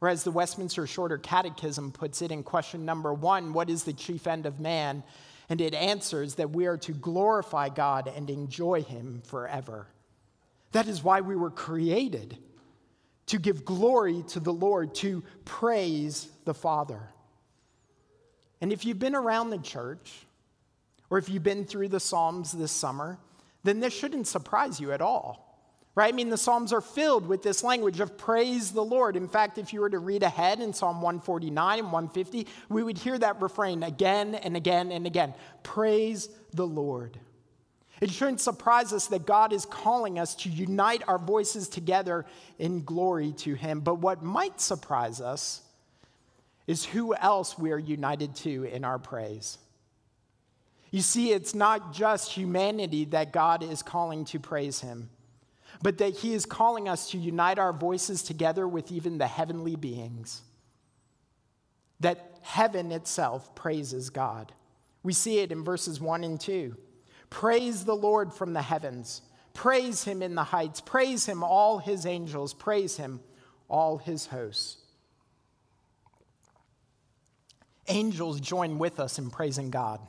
Whereas 0.00 0.25
the 0.25 0.32
Westminster 0.32 0.84
Shorter 0.88 1.18
Catechism 1.18 1.92
puts 1.92 2.22
it 2.22 2.32
in 2.32 2.42
question 2.42 2.84
number 2.84 3.14
one 3.14 3.52
what 3.52 3.70
is 3.70 3.84
the 3.84 3.92
chief 3.92 4.26
end 4.26 4.46
of 4.46 4.58
man? 4.58 5.04
And 5.49 5.60
it 5.60 5.75
answers 5.75 6.34
that 6.34 6.50
we 6.50 6.66
are 6.66 6.78
to 6.78 6.92
glorify 6.92 7.68
God 7.68 8.08
and 8.12 8.30
enjoy 8.30 8.82
Him 8.82 9.22
forever. 9.25 9.87
That 10.72 10.88
is 10.88 11.04
why 11.04 11.20
we 11.20 11.37
were 11.37 11.50
created 11.50 12.37
to 13.30 13.38
give 13.38 13.64
glory 13.64 14.25
to 14.26 14.40
the 14.40 14.52
Lord, 14.52 14.92
to 14.96 15.22
praise 15.44 16.28
the 16.44 16.52
Father. 16.52 17.00
And 18.60 18.72
if 18.72 18.84
you've 18.84 18.99
been 18.99 19.14
around 19.14 19.50
the 19.50 19.58
church, 19.58 20.26
or 21.10 21.18
if 21.18 21.28
you've 21.28 21.44
been 21.44 21.64
through 21.64 21.90
the 21.90 22.00
Psalms 22.00 22.50
this 22.50 22.72
summer, 22.72 23.18
then 23.62 23.78
this 23.78 23.94
shouldn't 23.94 24.26
surprise 24.26 24.80
you 24.80 24.90
at 24.90 25.00
all. 25.00 25.46
Right? 25.94 26.12
I 26.12 26.16
mean, 26.16 26.28
the 26.28 26.37
Psalms 26.37 26.72
are 26.72 26.80
filled 26.80 27.25
with 27.25 27.44
this 27.44 27.62
language 27.62 28.00
of 28.00 28.18
praise 28.18 28.72
the 28.72 28.84
Lord. 28.84 29.14
In 29.14 29.28
fact, 29.28 29.58
if 29.58 29.72
you 29.72 29.80
were 29.80 29.90
to 29.90 30.00
read 30.00 30.25
ahead 30.25 30.60
in 30.60 30.72
Psalm 30.72 31.00
149 31.00 31.78
and 31.78 31.92
150, 31.92 32.49
we 32.68 32.82
would 32.82 32.99
hear 32.99 33.16
that 33.16 33.40
refrain 33.40 33.84
again 33.84 34.34
and 34.34 34.56
again 34.56 34.90
and 34.90 35.06
again 35.06 35.34
Praise 35.62 36.28
the 36.52 36.66
Lord. 36.66 37.16
It 38.00 38.11
shouldn't 38.11 38.40
surprise 38.40 38.92
us 38.92 39.09
that 39.09 39.26
God 39.26 39.52
is 39.52 39.66
calling 39.66 40.19
us 40.19 40.35
to 40.37 40.49
unite 40.49 41.02
our 41.07 41.19
voices 41.19 41.69
together 41.69 42.25
in 42.59 42.83
glory 42.83 43.33
to 43.38 43.54
Him. 43.54 43.80
But 43.80 43.97
what 43.97 44.23
might 44.23 44.61
surprise 44.61 45.21
us 45.21 45.61
is 46.66 46.85
who 46.85 47.14
else 47.14 47.59
we 47.59 47.73
are 47.73 47.78
united 47.78 48.35
to 48.37 48.64
in 48.64 48.85
our 48.85 48.99
praise. 48.99 49.59
You 50.90 51.02
see, 51.02 51.33
it's 51.33 51.54
not 51.54 51.92
just 51.92 52.33
humanity 52.33 53.04
that 53.07 53.33
God 53.33 53.62
is 53.62 53.83
calling 53.83 54.25
to 54.26 54.40
praise 54.40 54.80
Him, 54.80 55.11
but 55.83 55.99
that 55.99 56.14
He 56.14 56.33
is 56.33 56.47
calling 56.47 56.88
us 56.88 57.11
to 57.11 57.19
unite 57.19 57.59
our 57.59 57.73
voices 57.73 58.23
together 58.23 58.66
with 58.66 58.90
even 58.90 59.19
the 59.19 59.26
heavenly 59.26 59.76
beings. 59.76 60.42
That 62.00 62.38
heaven 62.40 62.92
itself 62.92 63.54
praises 63.54 64.09
God. 64.09 64.52
We 65.02 65.12
see 65.12 65.40
it 65.40 65.52
in 65.52 65.64
verses 65.64 66.00
1 66.00 66.25
and 66.25 66.40
2. 66.40 66.76
Praise 67.30 67.84
the 67.84 67.96
Lord 67.96 68.34
from 68.34 68.52
the 68.52 68.62
heavens. 68.62 69.22
Praise 69.54 70.04
him 70.04 70.22
in 70.22 70.34
the 70.34 70.44
heights. 70.44 70.80
Praise 70.80 71.26
him, 71.26 71.42
all 71.42 71.78
his 71.78 72.06
angels. 72.06 72.52
Praise 72.52 72.96
him, 72.96 73.20
all 73.68 73.99
his 73.99 74.26
hosts. 74.26 74.76
Angels 77.88 78.40
join 78.40 78.78
with 78.78 79.00
us 79.00 79.18
in 79.18 79.30
praising 79.30 79.70
God. 79.70 80.00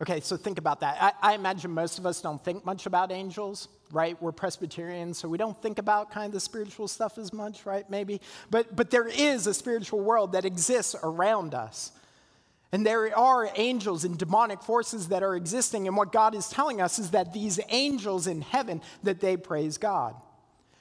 Okay, 0.00 0.20
so 0.20 0.36
think 0.36 0.58
about 0.58 0.80
that. 0.80 0.98
I, 1.00 1.32
I, 1.32 1.34
imagine 1.34 1.70
most 1.70 1.98
of 1.98 2.04
us 2.04 2.20
don't 2.20 2.42
think 2.44 2.66
much 2.66 2.84
about 2.84 3.10
angels, 3.10 3.68
right? 3.90 4.20
We're 4.20 4.30
Presbyterians, 4.30 5.16
so 5.16 5.26
we 5.26 5.38
don't 5.38 5.60
think 5.62 5.78
about 5.78 6.10
kind 6.10 6.26
of 6.26 6.32
the 6.32 6.40
spiritual 6.40 6.86
stuff 6.86 7.16
as 7.16 7.32
much, 7.32 7.64
right? 7.64 7.88
Maybe. 7.88 8.20
But, 8.50 8.76
but 8.76 8.90
there 8.90 9.08
is 9.08 9.46
a 9.46 9.54
spiritual 9.54 10.00
world 10.00 10.32
that 10.32 10.44
exists 10.44 10.94
around 11.02 11.54
us. 11.54 11.92
And 12.76 12.84
there 12.84 13.18
are 13.18 13.48
angels 13.54 14.04
and 14.04 14.18
demonic 14.18 14.60
forces 14.60 15.08
that 15.08 15.22
are 15.22 15.34
existing. 15.34 15.86
And 15.86 15.96
what 15.96 16.12
God 16.12 16.34
is 16.34 16.46
telling 16.50 16.82
us 16.82 16.98
is 16.98 17.12
that 17.12 17.32
these 17.32 17.58
angels 17.70 18.26
in 18.26 18.42
heaven, 18.42 18.82
that 19.02 19.18
they 19.18 19.38
praise 19.38 19.78
God. 19.78 20.14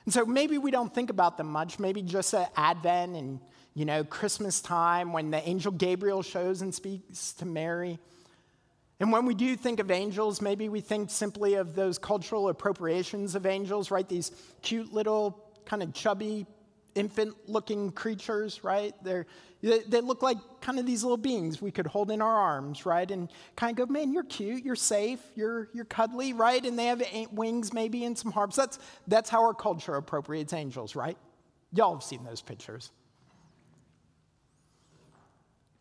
And 0.04 0.14
so 0.14 0.26
maybe 0.26 0.58
we 0.58 0.72
don't 0.72 0.94
think 0.94 1.10
about 1.10 1.38
them 1.38 1.48
much, 1.48 1.80
maybe 1.80 2.02
just 2.02 2.34
at 2.34 2.52
Advent 2.58 3.16
and, 3.16 3.40
you 3.76 3.86
know, 3.86 4.04
Christmas 4.04 4.60
time 4.60 5.14
when 5.14 5.32
the 5.32 5.42
angel 5.48 5.72
Gabriel 5.72 6.22
shows 6.22 6.62
and 6.62 6.76
speaks 6.76 7.32
to 7.36 7.46
Mary. 7.46 7.98
And 9.00 9.10
when 9.10 9.26
we 9.26 9.34
do 9.34 9.56
think 9.56 9.80
of 9.80 9.90
angels, 9.90 10.42
maybe 10.42 10.68
we 10.68 10.82
think 10.82 11.10
simply 11.10 11.54
of 11.54 11.76
those 11.76 11.98
cultural 11.98 12.50
appropriations 12.50 13.36
of 13.36 13.46
angels, 13.46 13.90
right? 13.90 14.10
These 14.10 14.32
cute 14.62 14.92
little 14.92 15.46
kind 15.64 15.82
of 15.82 15.94
chubby 15.94 16.46
infant 16.96 17.36
looking 17.48 17.92
creatures, 17.92 18.64
right? 18.64 18.94
They're, 19.04 19.28
they 19.62 20.02
look 20.02 20.22
like 20.22 20.38
kind 20.62 20.80
of 20.80 20.86
these 20.86 21.04
little 21.04 21.18
beings 21.18 21.62
we 21.62 21.72
could 21.72 21.88
hold 21.88 22.12
in 22.12 22.22
our 22.22 22.36
arms, 22.36 22.86
right? 22.86 23.10
And 23.10 23.30
kind 23.56 23.78
of 23.78 23.88
go, 23.88 23.92
man, 23.92 24.14
you're 24.14 24.24
cute, 24.24 24.64
you're 24.64 24.76
safe, 24.76 25.20
you're, 25.36 25.70
you're 25.74 25.86
cuddly, 25.86 26.34
right? 26.34 26.64
And 26.64 26.78
they 26.78 26.86
have 26.86 27.04
wings 27.32 27.74
maybe 27.74 28.06
and 28.06 28.18
some 28.18 28.32
harps. 28.32 28.56
That's, 28.56 28.80
that's 29.08 29.30
how 29.30 29.44
our 29.44 29.54
culture 29.54 29.96
appropriates 29.96 30.54
angels, 30.54 30.96
right? 30.96 31.18
Y'all 31.74 31.94
have 31.94 32.04
seen 32.04 32.24
those 32.24 32.42
pictures. 32.42 32.92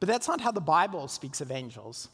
But 0.00 0.08
that's 0.08 0.28
not 0.28 0.40
how 0.40 0.50
the 0.50 0.60
Bible 0.60 1.08
speaks 1.08 1.40
of 1.40 1.50
angels. 1.50 2.08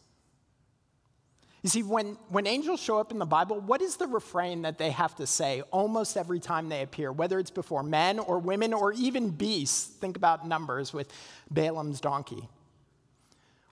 You 1.62 1.68
see, 1.68 1.82
when, 1.82 2.16
when 2.28 2.46
angels 2.46 2.80
show 2.80 2.98
up 2.98 3.12
in 3.12 3.18
the 3.18 3.26
Bible, 3.26 3.60
what 3.60 3.82
is 3.82 3.96
the 3.96 4.06
refrain 4.06 4.62
that 4.62 4.78
they 4.78 4.90
have 4.90 5.14
to 5.16 5.26
say 5.26 5.62
almost 5.70 6.16
every 6.16 6.40
time 6.40 6.70
they 6.70 6.82
appear, 6.82 7.12
whether 7.12 7.38
it's 7.38 7.50
before 7.50 7.82
men 7.82 8.18
or 8.18 8.38
women 8.38 8.72
or 8.72 8.92
even 8.92 9.28
beasts? 9.28 9.86
Think 9.86 10.16
about 10.16 10.48
numbers 10.48 10.94
with 10.94 11.12
Balaam's 11.50 12.00
donkey. 12.00 12.48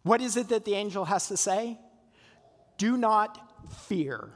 What 0.02 0.20
is 0.20 0.36
it 0.36 0.48
that 0.50 0.66
the 0.66 0.74
angel 0.74 1.06
has 1.06 1.28
to 1.28 1.36
say? 1.36 1.78
Do 2.76 2.96
not 2.98 3.38
fear. 3.86 4.28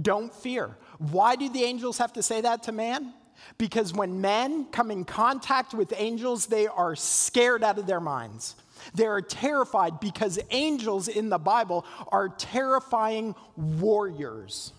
Don't 0.00 0.32
fear. 0.34 0.76
Why 0.98 1.36
do 1.36 1.48
the 1.48 1.64
angels 1.64 1.98
have 1.98 2.12
to 2.14 2.22
say 2.22 2.42
that 2.42 2.64
to 2.64 2.72
man? 2.72 3.14
Because 3.58 3.92
when 3.92 4.20
men 4.20 4.66
come 4.66 4.90
in 4.90 5.04
contact 5.04 5.74
with 5.74 5.92
angels, 5.96 6.46
they 6.46 6.66
are 6.66 6.94
scared 6.94 7.64
out 7.64 7.78
of 7.78 7.86
their 7.86 8.00
minds. 8.00 8.54
They 8.94 9.06
are 9.06 9.20
terrified 9.20 10.00
because 10.00 10.38
angels 10.50 11.08
in 11.08 11.28
the 11.28 11.38
Bible 11.38 11.86
are 12.08 12.28
terrifying 12.28 13.34
warriors. 13.56 14.72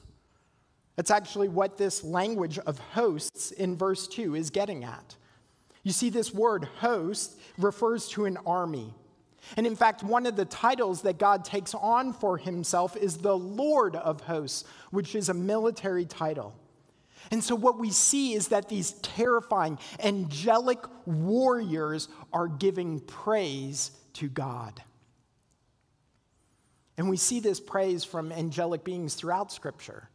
That's 0.96 1.12
actually 1.12 1.50
what 1.50 1.78
this 1.78 2.04
language 2.04 2.58
of 2.60 2.80
hosts 2.80 3.52
in 3.52 3.76
verse 3.76 4.08
2 4.08 4.36
is 4.36 4.50
getting 4.50 4.84
at. 4.84 5.16
You 5.84 5.92
see, 5.92 6.10
this 6.10 6.34
word 6.34 6.66
host 6.80 7.38
refers 7.58 8.08
to 8.10 8.26
an 8.26 8.38
army. 8.46 8.94
And 9.58 9.68
in 9.68 9.76
fact, 9.76 10.04
one 10.04 10.26
of 10.26 10.36
the 10.36 10.46
titles 10.46 11.04
that 11.04 11.20
God 11.20 11.46
takes 11.46 11.76
on 11.76 12.14
for 12.14 12.38
himself 12.38 12.98
is 12.98 13.18
the 13.18 13.38
Lord 13.38 13.96
of 13.96 14.22
hosts, 14.22 14.64
which 14.90 15.14
is 15.14 15.30
a 15.30 15.34
military 15.34 16.06
title. 16.06 16.56
And 17.32 17.44
so, 17.44 17.56
what 17.56 17.80
we 17.80 17.92
see 17.92 18.34
is 18.34 18.50
that 18.50 18.70
these 18.70 18.92
terrifying 18.94 19.80
angelic 20.00 20.80
warriors 21.06 22.08
are 22.32 22.48
giving 22.48 23.00
praise 23.00 23.92
to 24.14 24.30
God. 24.30 24.82
And 26.98 27.10
we 27.10 27.18
see 27.18 27.40
this 27.40 27.60
praise 27.60 28.04
from 28.04 28.32
angelic 28.32 28.84
beings 28.84 29.16
throughout 29.16 29.52
Scripture. 29.52 30.10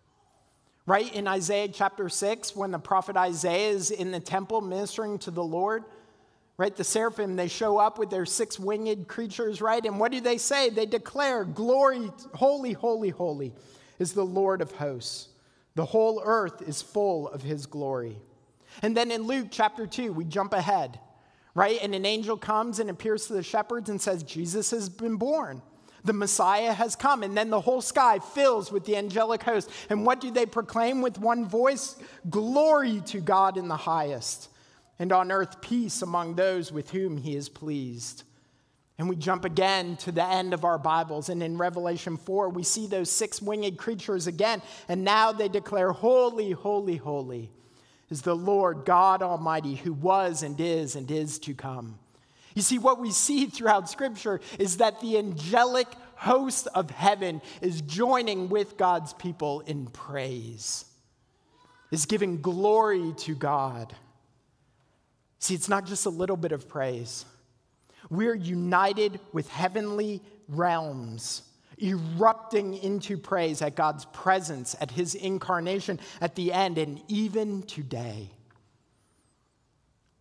Right? 0.87 1.13
In 1.15 1.29
Isaiah 1.29 1.69
chapter 1.69 2.09
6, 2.09 2.57
when 2.57 2.71
the 2.71 2.79
prophet 2.79 3.17
Isaiah 3.17 3.71
is 3.71 3.91
in 3.91 4.11
the 4.11 4.21
temple 4.21 4.61
ministering 4.61 5.19
to 5.21 5.31
the 5.31 5.45
Lord, 5.45 5.85
right? 6.57 6.75
The 6.75 6.85
seraphim, 6.85 7.37
they 7.37 7.49
show 7.49 7.79
up 7.79 7.99
with 7.99 8.11
their 8.11 8.27
six 8.27 8.59
winged 8.59 9.09
creatures, 9.09 9.63
right? 9.63 9.85
And 9.85 10.01
what 10.01 10.11
do 10.13 10.21
they 10.21 10.37
say? 10.37 10.69
They 10.69 10.87
declare, 10.87 11.45
Glory, 11.45 12.11
holy, 12.35 12.73
holy, 12.73 13.11
holy 13.11 13.53
is 13.99 14.13
the 14.13 14.25
Lord 14.25 14.61
of 14.61 14.73
hosts. 14.73 15.29
The 15.75 15.85
whole 15.85 16.21
earth 16.25 16.63
is 16.63 16.83
full 16.83 17.29
of 17.29 17.43
his 17.43 17.67
glory. 17.67 18.17
And 18.83 18.97
then 18.97 19.11
in 19.11 19.23
Luke 19.23 19.49
chapter 19.51 19.87
2, 19.87 20.13
we 20.13 20.25
jump 20.25 20.53
ahead, 20.53 20.99
right? 21.55 21.79
And 21.83 21.95
an 21.95 22.07
angel 22.07 22.37
comes 22.37 22.79
and 22.79 22.91
appears 22.91 23.27
to 23.27 23.33
the 23.33 23.43
shepherds 23.43 23.89
and 23.89 24.01
says, 24.01 24.23
Jesus 24.23 24.71
has 24.71 24.89
been 24.89 25.17
born. 25.17 25.63
The 26.05 26.13
Messiah 26.13 26.73
has 26.73 26.97
come. 26.97 27.23
And 27.23 27.37
then 27.37 27.51
the 27.51 27.61
whole 27.61 27.83
sky 27.83 28.19
fills 28.19 28.73
with 28.73 28.85
the 28.85 28.97
angelic 28.97 29.43
host. 29.43 29.71
And 29.91 30.07
what 30.07 30.21
do 30.21 30.31
they 30.31 30.47
proclaim 30.47 31.03
with 31.03 31.19
one 31.19 31.47
voice? 31.47 31.97
Glory 32.29 33.03
to 33.07 33.21
God 33.21 33.57
in 33.57 33.69
the 33.69 33.77
highest, 33.77 34.49
and 34.99 35.13
on 35.13 35.31
earth 35.31 35.61
peace 35.61 36.03
among 36.03 36.35
those 36.35 36.73
with 36.73 36.91
whom 36.91 37.17
he 37.17 37.37
is 37.37 37.49
pleased. 37.49 38.25
And 39.01 39.09
we 39.09 39.17
jump 39.17 39.47
again 39.47 39.97
to 40.01 40.13
the 40.13 40.23
end 40.23 40.53
of 40.53 40.63
our 40.63 40.77
Bibles. 40.77 41.31
And 41.31 41.43
in 41.43 41.57
Revelation 41.57 42.19
4, 42.19 42.51
we 42.51 42.63
see 42.63 42.87
those 42.87 43.11
six 43.11 43.41
winged 43.41 43.79
creatures 43.79 44.27
again. 44.27 44.61
And 44.91 45.05
now 45.05 45.33
they 45.33 45.49
declare, 45.49 45.91
Holy, 45.91 46.51
holy, 46.51 46.97
holy 46.97 47.51
is 48.11 48.21
the 48.21 48.37
Lord 48.37 48.85
God 48.85 49.23
Almighty, 49.23 49.75
who 49.75 49.95
was 49.95 50.43
and 50.43 50.61
is 50.61 50.97
and 50.97 51.11
is 51.11 51.39
to 51.39 51.55
come. 51.55 51.99
You 52.55 52.61
see, 52.61 52.77
what 52.77 53.01
we 53.01 53.11
see 53.11 53.47
throughout 53.47 53.89
Scripture 53.89 54.39
is 54.59 54.77
that 54.77 55.01
the 55.01 55.17
angelic 55.17 55.89
host 56.17 56.69
of 56.75 56.91
heaven 56.91 57.41
is 57.63 57.81
joining 57.81 58.51
with 58.51 58.77
God's 58.77 59.15
people 59.15 59.61
in 59.61 59.87
praise, 59.87 60.85
is 61.91 62.05
giving 62.05 62.43
glory 62.43 63.15
to 63.21 63.35
God. 63.35 63.95
See, 65.39 65.55
it's 65.55 65.71
not 65.71 65.87
just 65.87 66.05
a 66.05 66.11
little 66.11 66.37
bit 66.37 66.53
of 66.53 66.69
praise. 66.69 67.25
We're 68.11 68.35
united 68.35 69.21
with 69.33 69.49
heavenly 69.49 70.21
realms, 70.49 71.43
erupting 71.79 72.75
into 72.75 73.17
praise 73.17 73.63
at 73.63 73.77
God's 73.77 74.05
presence, 74.07 74.75
at 74.81 74.91
his 74.91 75.15
incarnation, 75.15 76.01
at 76.21 76.35
the 76.35 76.53
end, 76.53 76.77
and 76.77 77.01
even 77.09 77.63
today. 77.63 78.31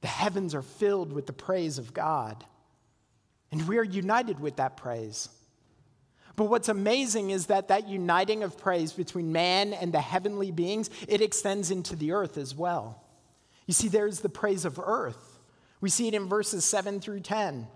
The 0.01 0.07
heavens 0.07 0.55
are 0.55 0.61
filled 0.61 1.11
with 1.11 1.25
the 1.25 1.33
praise 1.33 1.77
of 1.77 1.93
God, 1.93 2.45
and 3.51 3.67
we 3.67 3.77
are 3.77 3.83
united 3.83 4.39
with 4.39 4.57
that 4.57 4.77
praise. 4.77 5.27
But 6.35 6.45
what's 6.45 6.69
amazing 6.69 7.31
is 7.31 7.47
that 7.47 7.67
that 7.67 7.89
uniting 7.89 8.43
of 8.43 8.57
praise 8.57 8.93
between 8.93 9.33
man 9.33 9.73
and 9.73 9.91
the 9.91 9.99
heavenly 9.99 10.51
beings, 10.51 10.89
it 11.07 11.21
extends 11.21 11.69
into 11.69 11.97
the 11.97 12.13
earth 12.13 12.37
as 12.37 12.55
well. 12.55 13.03
You 13.65 13.73
see, 13.73 13.89
there's 13.89 14.21
the 14.21 14.29
praise 14.29 14.63
of 14.63 14.79
earth. 14.79 15.39
We 15.81 15.89
see 15.89 16.07
it 16.07 16.13
in 16.13 16.27
verses 16.27 16.63
7 16.63 17.01
through 17.01 17.21
10. 17.21 17.67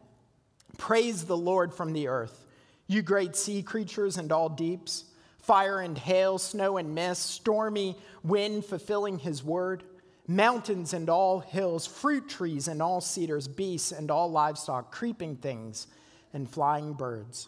Praise 0.77 1.25
the 1.25 1.37
Lord 1.37 1.73
from 1.73 1.93
the 1.93 2.07
earth, 2.07 2.45
you 2.87 3.01
great 3.01 3.35
sea 3.35 3.63
creatures 3.63 4.17
and 4.17 4.31
all 4.31 4.49
deeps, 4.49 5.05
fire 5.39 5.79
and 5.79 5.97
hail, 5.97 6.37
snow 6.37 6.77
and 6.77 6.95
mist, 6.95 7.29
stormy 7.29 7.97
wind 8.23 8.65
fulfilling 8.65 9.19
his 9.19 9.43
word, 9.43 9.83
mountains 10.27 10.93
and 10.93 11.09
all 11.09 11.39
hills, 11.39 11.85
fruit 11.85 12.29
trees 12.29 12.67
and 12.67 12.81
all 12.81 13.01
cedars, 13.01 13.47
beasts 13.47 13.91
and 13.91 14.09
all 14.09 14.31
livestock, 14.31 14.91
creeping 14.91 15.35
things 15.35 15.87
and 16.33 16.49
flying 16.49 16.93
birds. 16.93 17.47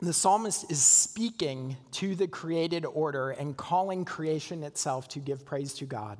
The 0.00 0.12
psalmist 0.12 0.70
is 0.70 0.82
speaking 0.82 1.76
to 1.92 2.14
the 2.14 2.28
created 2.28 2.84
order 2.84 3.30
and 3.30 3.56
calling 3.56 4.04
creation 4.04 4.62
itself 4.62 5.08
to 5.08 5.18
give 5.18 5.44
praise 5.44 5.72
to 5.74 5.86
God. 5.86 6.18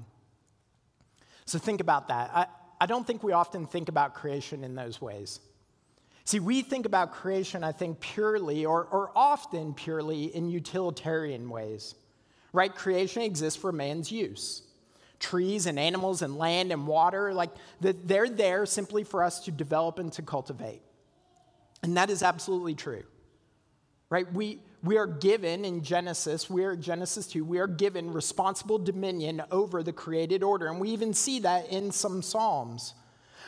So 1.44 1.58
think 1.58 1.80
about 1.80 2.08
that. 2.08 2.30
I, 2.34 2.46
I 2.80 2.86
don't 2.86 3.06
think 3.06 3.22
we 3.22 3.32
often 3.32 3.66
think 3.66 3.88
about 3.88 4.14
creation 4.14 4.64
in 4.64 4.74
those 4.74 5.00
ways. 5.00 5.40
See, 6.24 6.40
we 6.40 6.62
think 6.62 6.86
about 6.86 7.12
creation, 7.12 7.62
I 7.62 7.72
think, 7.72 8.00
purely 8.00 8.66
or, 8.66 8.84
or 8.84 9.12
often 9.14 9.74
purely 9.74 10.24
in 10.24 10.50
utilitarian 10.50 11.48
ways, 11.48 11.94
right? 12.52 12.74
Creation 12.74 13.22
exists 13.22 13.60
for 13.60 13.70
man's 13.72 14.10
use. 14.10 14.62
Trees 15.20 15.66
and 15.66 15.78
animals 15.78 16.22
and 16.22 16.36
land 16.36 16.72
and 16.72 16.86
water, 16.86 17.32
like 17.32 17.50
they're 17.80 18.28
there 18.28 18.66
simply 18.66 19.04
for 19.04 19.22
us 19.22 19.40
to 19.44 19.50
develop 19.50 19.98
and 19.98 20.12
to 20.14 20.22
cultivate. 20.22 20.82
And 21.82 21.96
that 21.96 22.10
is 22.10 22.22
absolutely 22.22 22.74
true 22.74 23.04
right? 24.10 24.30
We, 24.32 24.60
we 24.86 24.96
are 24.96 25.06
given 25.06 25.64
in 25.64 25.82
Genesis, 25.82 26.48
we 26.48 26.64
are 26.64 26.76
Genesis 26.76 27.26
2, 27.26 27.44
we 27.44 27.58
are 27.58 27.66
given 27.66 28.12
responsible 28.12 28.78
dominion 28.78 29.42
over 29.50 29.82
the 29.82 29.92
created 29.92 30.42
order. 30.42 30.68
And 30.68 30.80
we 30.80 30.90
even 30.90 31.12
see 31.12 31.40
that 31.40 31.70
in 31.70 31.90
some 31.90 32.22
Psalms. 32.22 32.94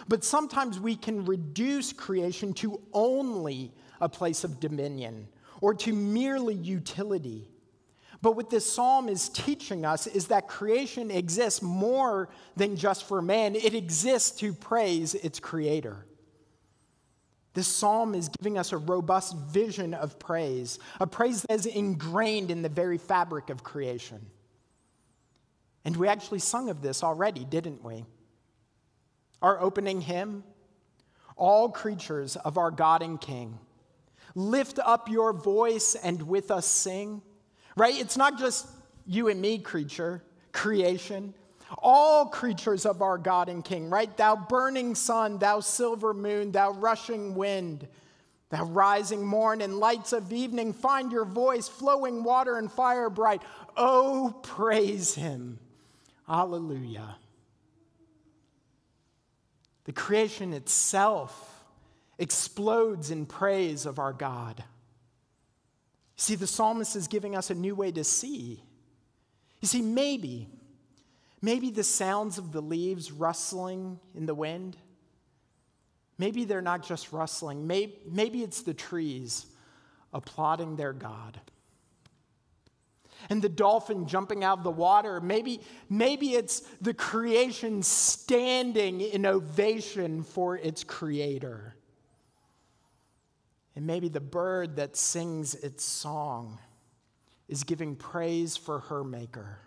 But 0.09 0.25
sometimes 0.25 0.79
we 0.79 0.97
can 0.97 1.25
reduce 1.25 1.93
creation 1.93 2.53
to 2.55 2.81
only 2.93 3.73
a 4.01 4.09
place 4.09 4.45
of 4.45 4.61
dominion 4.61 5.29
or 5.61 5.75
to 5.75 5.93
merely 5.93 6.55
utility. 6.55 7.49
But 8.21 8.37
what 8.37 8.51
this 8.51 8.71
psalm 8.71 9.09
is 9.09 9.29
teaching 9.29 9.85
us 9.85 10.07
is 10.07 10.29
that 10.29 10.49
creation 10.49 11.11
exists 11.11 11.63
more 11.63 12.29
than 12.57 12.77
just 12.77 13.07
for 13.07 13.23
man, 13.23 13.55
it 13.55 13.75
exists 13.75 14.39
to 14.41 14.53
praise 14.53 15.15
its 15.15 15.39
creator. 15.39 16.05
This 17.55 17.67
psalm 17.67 18.15
is 18.15 18.29
giving 18.29 18.59
us 18.59 18.73
a 18.73 18.77
robust 18.77 19.37
vision 19.37 19.95
of 19.95 20.19
praise, 20.19 20.79
a 21.01 21.07
praise 21.07 21.43
that 21.43 21.55
is 21.55 21.67
ingrained 21.67 22.51
in 22.51 22.63
the 22.63 22.69
very 22.69 22.99
fabric 22.99 23.51
of 23.51 23.65
creation. 23.65 24.25
And 25.85 25.97
we 25.97 26.09
actually 26.09 26.41
sung 26.41 26.69
of 26.69 26.83
this 26.83 27.03
already, 27.03 27.45
didn't 27.45 27.83
we? 27.83 28.05
Our 29.41 29.61
opening 29.61 30.01
hymn 30.01 30.45
All 31.37 31.69
creatures 31.69 32.37
of 32.37 32.59
our 32.59 32.71
God 32.71 33.03
and 33.03 33.21
King, 33.21 33.59
lift 34.35 34.79
up 34.79 35.09
your 35.09 35.33
voice 35.33 35.95
and 35.95 36.21
with 36.23 36.51
us 36.51 36.67
sing. 36.67 37.23
Right? 37.77 37.99
It's 37.99 38.17
not 38.17 38.39
just 38.39 38.67
you 39.07 39.29
and 39.29 39.41
me, 39.41 39.59
creature, 39.59 40.23
creation 40.53 41.33
all 41.77 42.27
creatures 42.27 42.87
of 42.87 43.03
our 43.03 43.19
God 43.19 43.49
and 43.49 43.65
King, 43.65 43.91
right? 43.91 44.15
Thou 44.17 44.37
burning 44.37 44.95
sun, 44.95 45.39
thou 45.39 45.61
silver 45.61 46.15
moon, 46.15 46.53
thou 46.53 46.73
rushing 46.73 47.35
wind, 47.35 47.87
thou 48.51 48.65
rising 48.65 49.27
morn 49.27 49.61
and 49.61 49.79
lights 49.79 50.13
of 50.13 50.33
evening, 50.33 50.73
find 50.73 51.13
your 51.13 51.27
voice, 51.27 51.69
flowing 51.69 52.25
water 52.25 52.57
and 52.57 52.73
fire 52.73 53.11
bright. 53.11 53.43
Oh, 53.77 54.35
praise 54.43 55.15
him. 55.15 55.59
Hallelujah. 56.27 57.17
The 59.85 59.93
creation 59.93 60.53
itself 60.53 61.65
explodes 62.19 63.11
in 63.11 63.27
praise 63.27 63.87
of 63.87 63.99
our 63.99 64.13
God. 64.13 64.65
See, 66.17 66.35
the 66.35 66.47
psalmist 66.47 66.97
is 66.97 67.07
giving 67.07 67.37
us 67.37 67.51
a 67.51 67.55
new 67.55 67.75
way 67.75 67.93
to 67.93 68.03
see. 68.03 68.63
You 69.61 69.69
see, 69.69 69.81
maybe 69.81 70.49
Maybe 71.41 71.71
the 71.71 71.85
sounds 71.85 72.39
of 72.39 72.53
the 72.53 72.61
leaves 72.61 73.13
rustling 73.13 74.01
in 74.15 74.27
the 74.27 74.35
wind. 74.35 74.77
Maybe 76.19 76.45
they're 76.45 76.61
not 76.61 76.83
just 76.83 77.13
rustling, 77.13 77.67
maybe, 77.67 78.43
it's 78.43 78.63
the 78.63 78.75
trees 78.75 79.47
applauding 80.13 80.75
their 80.75 80.93
God. 80.93 81.41
And 83.31 83.41
the 83.43 83.49
dolphin 83.49 84.07
jumping 84.07 84.43
out 84.43 84.59
of 84.59 84.65
the 84.65 84.71
water. 84.71 85.21
Maybe, 85.21 85.61
maybe 85.89 86.35
it's 86.35 86.61
the 86.81 86.95
creation 86.95 87.83
standing 87.83 89.01
in 89.01 89.27
ovation 89.27 90.23
for 90.23 90.57
its 90.57 90.85
creator. 90.85 91.75
And 93.75 93.87
maybe 93.87 94.09
the 94.09 94.21
bird 94.21 94.77
that 94.77 94.97
sings 94.97 95.55
its 95.55 95.85
song 95.85 96.59
is 97.49 97.65
giving 97.65 97.97
praise 97.97 98.57
for 98.57 98.81
her 98.81 99.03
maker. 99.03 99.59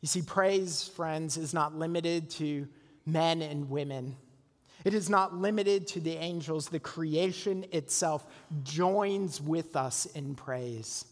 You 0.00 0.08
see, 0.08 0.22
praise, 0.22 0.88
friends, 0.88 1.36
is 1.36 1.52
not 1.52 1.76
limited 1.76 2.30
to 2.30 2.66
men 3.04 3.42
and 3.42 3.68
women. 3.68 4.16
It 4.84 4.94
is 4.94 5.10
not 5.10 5.34
limited 5.34 5.86
to 5.88 6.00
the 6.00 6.16
angels. 6.16 6.68
The 6.68 6.80
creation 6.80 7.66
itself 7.72 8.24
joins 8.62 9.40
with 9.40 9.76
us 9.76 10.06
in 10.06 10.34
praise. 10.34 11.04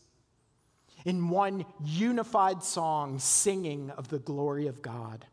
In 1.05 1.29
one 1.29 1.67
unified 1.85 2.63
song, 2.63 3.19
singing 3.19 3.91
of 3.91 4.09
the 4.09 4.19
glory 4.19 4.67
of 4.69 4.81
God. 4.81 5.27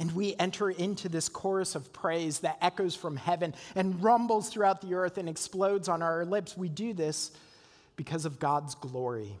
And 0.00 0.12
we 0.12 0.34
enter 0.38 0.70
into 0.70 1.08
this 1.08 1.28
chorus 1.28 1.74
of 1.74 1.92
praise 1.92 2.40
that 2.40 2.58
echoes 2.60 2.94
from 2.94 3.16
heaven 3.16 3.54
and 3.74 4.02
rumbles 4.02 4.48
throughout 4.48 4.80
the 4.80 4.94
earth 4.94 5.18
and 5.18 5.28
explodes 5.28 5.88
on 5.88 6.02
our 6.02 6.24
lips. 6.24 6.56
We 6.56 6.68
do 6.68 6.92
this 6.92 7.32
because 7.96 8.24
of 8.24 8.38
God's 8.38 8.74
glory. 8.76 9.36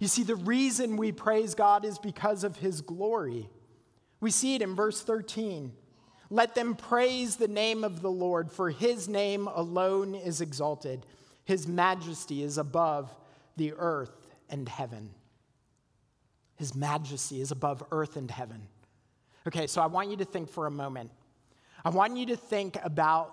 You 0.00 0.08
see, 0.08 0.22
the 0.22 0.36
reason 0.36 0.96
we 0.96 1.12
praise 1.12 1.54
God 1.54 1.84
is 1.84 1.98
because 1.98 2.44
of 2.44 2.56
his 2.56 2.80
glory. 2.80 3.48
We 4.20 4.30
see 4.30 4.54
it 4.54 4.62
in 4.62 4.74
verse 4.74 5.02
13. 5.02 5.72
Let 6.30 6.54
them 6.54 6.74
praise 6.74 7.36
the 7.36 7.48
name 7.48 7.84
of 7.84 8.02
the 8.02 8.10
Lord, 8.10 8.50
for 8.50 8.70
his 8.70 9.08
name 9.08 9.46
alone 9.46 10.14
is 10.14 10.40
exalted. 10.40 11.06
His 11.44 11.68
majesty 11.68 12.42
is 12.42 12.58
above 12.58 13.14
the 13.56 13.72
earth 13.76 14.26
and 14.50 14.68
heaven. 14.68 15.10
His 16.56 16.74
majesty 16.74 17.40
is 17.40 17.52
above 17.52 17.84
earth 17.92 18.16
and 18.16 18.30
heaven. 18.30 18.62
Okay, 19.46 19.66
so 19.66 19.80
I 19.80 19.86
want 19.86 20.10
you 20.10 20.16
to 20.16 20.24
think 20.24 20.50
for 20.50 20.66
a 20.66 20.70
moment. 20.70 21.10
I 21.84 21.90
want 21.90 22.16
you 22.16 22.26
to 22.26 22.36
think 22.36 22.76
about 22.82 23.32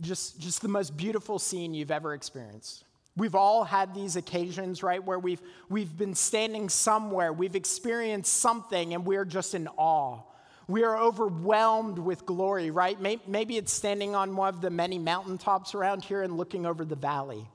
just, 0.00 0.38
just 0.38 0.60
the 0.60 0.68
most 0.68 0.96
beautiful 0.96 1.38
scene 1.38 1.72
you've 1.72 1.90
ever 1.90 2.12
experienced. 2.12 2.84
We've 3.16 3.34
all 3.34 3.62
had 3.62 3.94
these 3.94 4.16
occasions, 4.16 4.82
right, 4.82 5.02
where 5.02 5.18
we've, 5.18 5.40
we've 5.68 5.96
been 5.96 6.14
standing 6.14 6.68
somewhere, 6.68 7.32
we've 7.32 7.54
experienced 7.54 8.32
something, 8.32 8.92
and 8.92 9.06
we're 9.06 9.24
just 9.24 9.54
in 9.54 9.68
awe. 9.76 10.22
We 10.66 10.82
are 10.82 10.98
overwhelmed 10.98 11.98
with 11.98 12.26
glory, 12.26 12.70
right? 12.70 12.98
Maybe 13.00 13.56
it's 13.56 13.72
standing 13.72 14.14
on 14.14 14.34
one 14.34 14.48
of 14.48 14.60
the 14.60 14.70
many 14.70 14.98
mountaintops 14.98 15.74
around 15.74 16.04
here 16.04 16.22
and 16.22 16.36
looking 16.36 16.66
over 16.66 16.84
the 16.84 16.96
valley. 16.96 17.46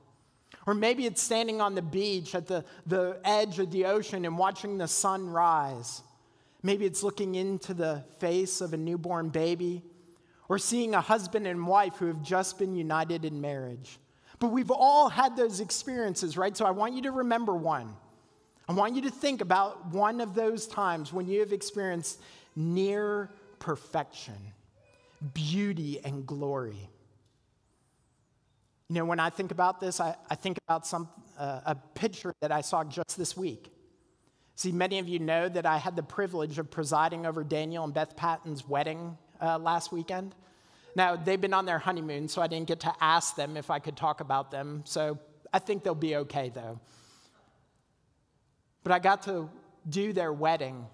Or 0.66 0.74
maybe 0.74 1.06
it's 1.06 1.20
standing 1.20 1.60
on 1.60 1.74
the 1.74 1.82
beach 1.82 2.34
at 2.34 2.46
the, 2.46 2.64
the 2.86 3.18
edge 3.24 3.58
of 3.58 3.70
the 3.70 3.86
ocean 3.86 4.24
and 4.24 4.38
watching 4.38 4.78
the 4.78 4.86
sun 4.86 5.28
rise. 5.28 6.02
Maybe 6.62 6.84
it's 6.84 7.02
looking 7.02 7.34
into 7.34 7.74
the 7.74 8.04
face 8.18 8.60
of 8.60 8.72
a 8.74 8.76
newborn 8.76 9.30
baby 9.30 9.82
or 10.48 10.58
seeing 10.58 10.94
a 10.94 11.00
husband 11.00 11.46
and 11.46 11.66
wife 11.66 11.96
who 11.96 12.06
have 12.06 12.22
just 12.22 12.58
been 12.58 12.74
united 12.74 13.24
in 13.24 13.40
marriage. 13.40 13.98
But 14.40 14.48
we've 14.48 14.70
all 14.70 15.08
had 15.08 15.36
those 15.36 15.60
experiences, 15.60 16.36
right? 16.36 16.56
So 16.56 16.64
I 16.64 16.70
want 16.70 16.94
you 16.94 17.02
to 17.02 17.12
remember 17.12 17.54
one. 17.54 17.94
I 18.68 18.72
want 18.72 18.96
you 18.96 19.02
to 19.02 19.10
think 19.10 19.40
about 19.40 19.92
one 19.92 20.20
of 20.20 20.34
those 20.34 20.66
times 20.66 21.12
when 21.12 21.28
you 21.28 21.40
have 21.40 21.52
experienced 21.52 22.20
near 22.56 23.30
perfection, 23.58 24.34
beauty, 25.34 26.00
and 26.02 26.26
glory. 26.26 26.88
You 28.88 28.94
know, 28.94 29.04
when 29.04 29.20
I 29.20 29.30
think 29.30 29.52
about 29.52 29.78
this, 29.78 30.00
I, 30.00 30.16
I 30.28 30.34
think 30.34 30.58
about 30.66 30.86
some, 30.86 31.08
uh, 31.38 31.60
a 31.66 31.74
picture 31.94 32.32
that 32.40 32.50
I 32.50 32.62
saw 32.62 32.82
just 32.82 33.18
this 33.18 33.36
week. 33.36 33.70
See, 34.56 34.72
many 34.72 34.98
of 34.98 35.08
you 35.08 35.18
know 35.18 35.48
that 35.48 35.66
I 35.66 35.78
had 35.78 35.96
the 35.96 36.02
privilege 36.02 36.58
of 36.58 36.70
presiding 36.70 37.26
over 37.26 37.44
Daniel 37.44 37.84
and 37.84 37.94
Beth 37.94 38.16
Patton's 38.16 38.66
wedding 38.66 39.16
uh, 39.40 39.58
last 39.58 39.92
weekend. 39.92 40.34
Now, 40.96 41.16
they've 41.16 41.40
been 41.40 41.54
on 41.54 41.66
their 41.66 41.78
honeymoon, 41.78 42.28
so 42.28 42.42
I 42.42 42.46
didn't 42.46 42.68
get 42.68 42.80
to 42.80 42.94
ask 43.00 43.36
them 43.36 43.56
if 43.56 43.70
I 43.70 43.78
could 43.78 43.96
talk 43.96 44.20
about 44.20 44.50
them. 44.50 44.82
So 44.84 45.18
I 45.52 45.58
think 45.58 45.84
they'll 45.84 45.94
be 45.94 46.16
okay, 46.16 46.50
though. 46.52 46.80
But 48.82 48.92
I 48.92 48.98
got 48.98 49.22
to 49.24 49.48
do 49.88 50.12
their 50.12 50.32
wedding. 50.32 50.86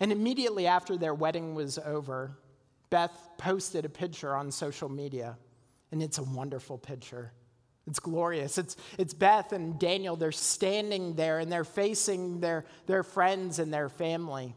And 0.00 0.12
immediately 0.12 0.66
after 0.66 0.96
their 0.96 1.14
wedding 1.14 1.54
was 1.54 1.78
over, 1.78 2.36
Beth 2.90 3.16
posted 3.38 3.84
a 3.84 3.88
picture 3.88 4.34
on 4.34 4.50
social 4.50 4.88
media. 4.88 5.36
And 5.92 6.02
it's 6.02 6.18
a 6.18 6.22
wonderful 6.22 6.78
picture. 6.78 7.32
It's 7.86 8.00
glorious. 8.00 8.56
It's, 8.56 8.76
it's 8.98 9.14
Beth 9.14 9.52
and 9.52 9.78
Daniel. 9.78 10.16
They're 10.16 10.32
standing 10.32 11.14
there 11.14 11.38
and 11.38 11.52
they're 11.52 11.64
facing 11.64 12.40
their, 12.40 12.64
their 12.86 13.02
friends 13.02 13.58
and 13.58 13.72
their 13.72 13.88
family. 13.88 14.54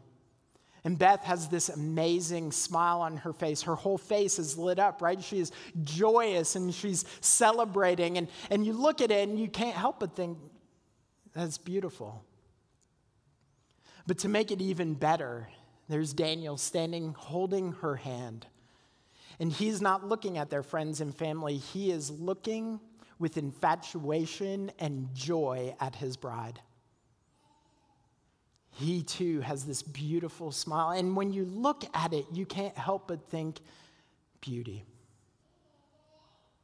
And 0.84 0.98
Beth 0.98 1.24
has 1.24 1.48
this 1.48 1.68
amazing 1.68 2.52
smile 2.52 3.00
on 3.00 3.18
her 3.18 3.32
face. 3.32 3.62
Her 3.62 3.74
whole 3.74 3.98
face 3.98 4.38
is 4.38 4.56
lit 4.56 4.78
up, 4.78 5.02
right? 5.02 5.22
She 5.22 5.38
is 5.38 5.52
joyous 5.82 6.56
and 6.56 6.72
she's 6.72 7.04
celebrating. 7.20 8.16
And, 8.16 8.28
and 8.50 8.64
you 8.64 8.72
look 8.72 9.00
at 9.00 9.10
it 9.10 9.28
and 9.28 9.38
you 9.38 9.48
can't 9.48 9.76
help 9.76 10.00
but 10.00 10.14
think, 10.14 10.38
that's 11.34 11.58
beautiful. 11.58 12.24
But 14.06 14.18
to 14.18 14.28
make 14.28 14.50
it 14.50 14.62
even 14.62 14.94
better, 14.94 15.48
there's 15.88 16.12
Daniel 16.12 16.56
standing 16.56 17.14
holding 17.16 17.72
her 17.72 17.96
hand, 17.96 18.46
And 19.40 19.52
he's 19.52 19.80
not 19.80 20.08
looking 20.08 20.38
at 20.38 20.50
their 20.50 20.62
friends 20.62 21.00
and 21.00 21.14
family, 21.14 21.56
he 21.56 21.90
is 21.90 22.10
looking 22.10 22.80
with 23.18 23.36
infatuation 23.36 24.70
and 24.78 25.12
joy 25.14 25.74
at 25.80 25.96
his 25.96 26.16
bride. 26.16 26.60
He 28.78 29.02
too 29.02 29.40
has 29.40 29.64
this 29.64 29.82
beautiful 29.82 30.52
smile. 30.52 30.90
And 30.90 31.16
when 31.16 31.32
you 31.32 31.44
look 31.44 31.84
at 31.94 32.12
it, 32.12 32.26
you 32.32 32.46
can't 32.46 32.78
help 32.78 33.08
but 33.08 33.28
think 33.28 33.58
beauty. 34.40 34.84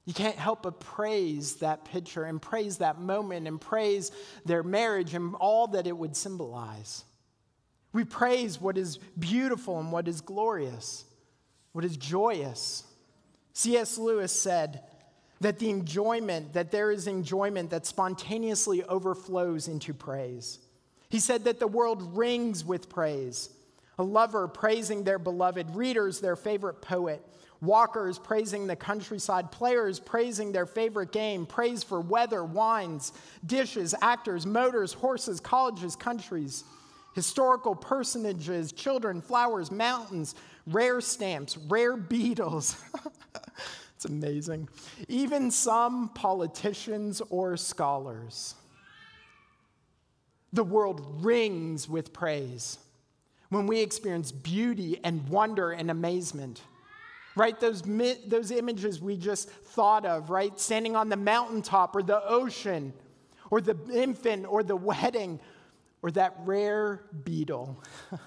You 0.04 0.14
can't 0.14 0.36
help 0.36 0.62
but 0.62 0.78
praise 0.78 1.56
that 1.56 1.84
picture 1.84 2.22
and 2.22 2.40
praise 2.40 2.78
that 2.78 3.00
moment 3.00 3.48
and 3.48 3.60
praise 3.60 4.12
their 4.44 4.62
marriage 4.62 5.14
and 5.14 5.34
all 5.40 5.66
that 5.68 5.88
it 5.88 5.96
would 5.96 6.14
symbolize. 6.14 7.04
We 7.92 8.04
praise 8.04 8.60
what 8.60 8.78
is 8.78 8.98
beautiful 9.18 9.80
and 9.80 9.90
what 9.90 10.06
is 10.06 10.20
glorious, 10.20 11.04
what 11.72 11.84
is 11.84 11.96
joyous. 11.96 12.84
C.S. 13.54 13.98
Lewis 13.98 14.30
said 14.30 14.82
that 15.40 15.58
the 15.58 15.68
enjoyment, 15.68 16.52
that 16.52 16.70
there 16.70 16.92
is 16.92 17.08
enjoyment 17.08 17.70
that 17.70 17.86
spontaneously 17.86 18.84
overflows 18.84 19.66
into 19.66 19.92
praise. 19.92 20.60
He 21.08 21.20
said 21.20 21.44
that 21.44 21.60
the 21.60 21.66
world 21.66 22.16
rings 22.16 22.64
with 22.64 22.88
praise. 22.88 23.50
A 23.98 24.02
lover 24.02 24.48
praising 24.48 25.04
their 25.04 25.18
beloved, 25.18 25.76
readers 25.76 26.20
their 26.20 26.36
favorite 26.36 26.82
poet, 26.82 27.24
walkers 27.60 28.18
praising 28.18 28.66
the 28.66 28.76
countryside, 28.76 29.52
players 29.52 30.00
praising 30.00 30.52
their 30.52 30.66
favorite 30.66 31.12
game, 31.12 31.46
praise 31.46 31.82
for 31.82 32.00
weather, 32.00 32.44
wines, 32.44 33.12
dishes, 33.46 33.94
actors, 34.02 34.46
motors, 34.46 34.92
horses, 34.92 35.40
colleges, 35.40 35.94
countries, 35.96 36.64
historical 37.14 37.74
personages, 37.74 38.72
children, 38.72 39.20
flowers, 39.20 39.70
mountains, 39.70 40.34
rare 40.66 41.00
stamps, 41.00 41.56
rare 41.56 41.96
beetles. 41.96 42.76
it's 43.96 44.04
amazing. 44.04 44.68
Even 45.08 45.50
some 45.50 46.08
politicians 46.10 47.22
or 47.30 47.56
scholars. 47.56 48.56
The 50.54 50.64
world 50.64 51.24
rings 51.24 51.88
with 51.88 52.12
praise 52.12 52.78
when 53.50 53.66
we 53.66 53.80
experience 53.80 54.32
beauty 54.32 54.98
and 55.04 55.28
wonder 55.28 55.70
and 55.70 55.90
amazement 55.90 56.62
right? 57.36 57.58
Those, 57.58 57.82
those 58.26 58.50
images 58.50 59.00
we 59.00 59.16
just 59.16 59.50
thought 59.50 60.04
of, 60.06 60.30
right? 60.30 60.58
Standing 60.58 60.96
on 60.96 61.08
the 61.08 61.16
mountaintop 61.16 61.96
or 61.96 62.02
the 62.02 62.22
ocean 62.24 62.92
or 63.50 63.60
the 63.60 63.76
infant 63.92 64.46
or 64.46 64.62
the 64.62 64.76
wedding 64.76 65.40
or 66.02 66.10
that 66.12 66.34
rare 66.44 67.02
beetle. 67.24 67.82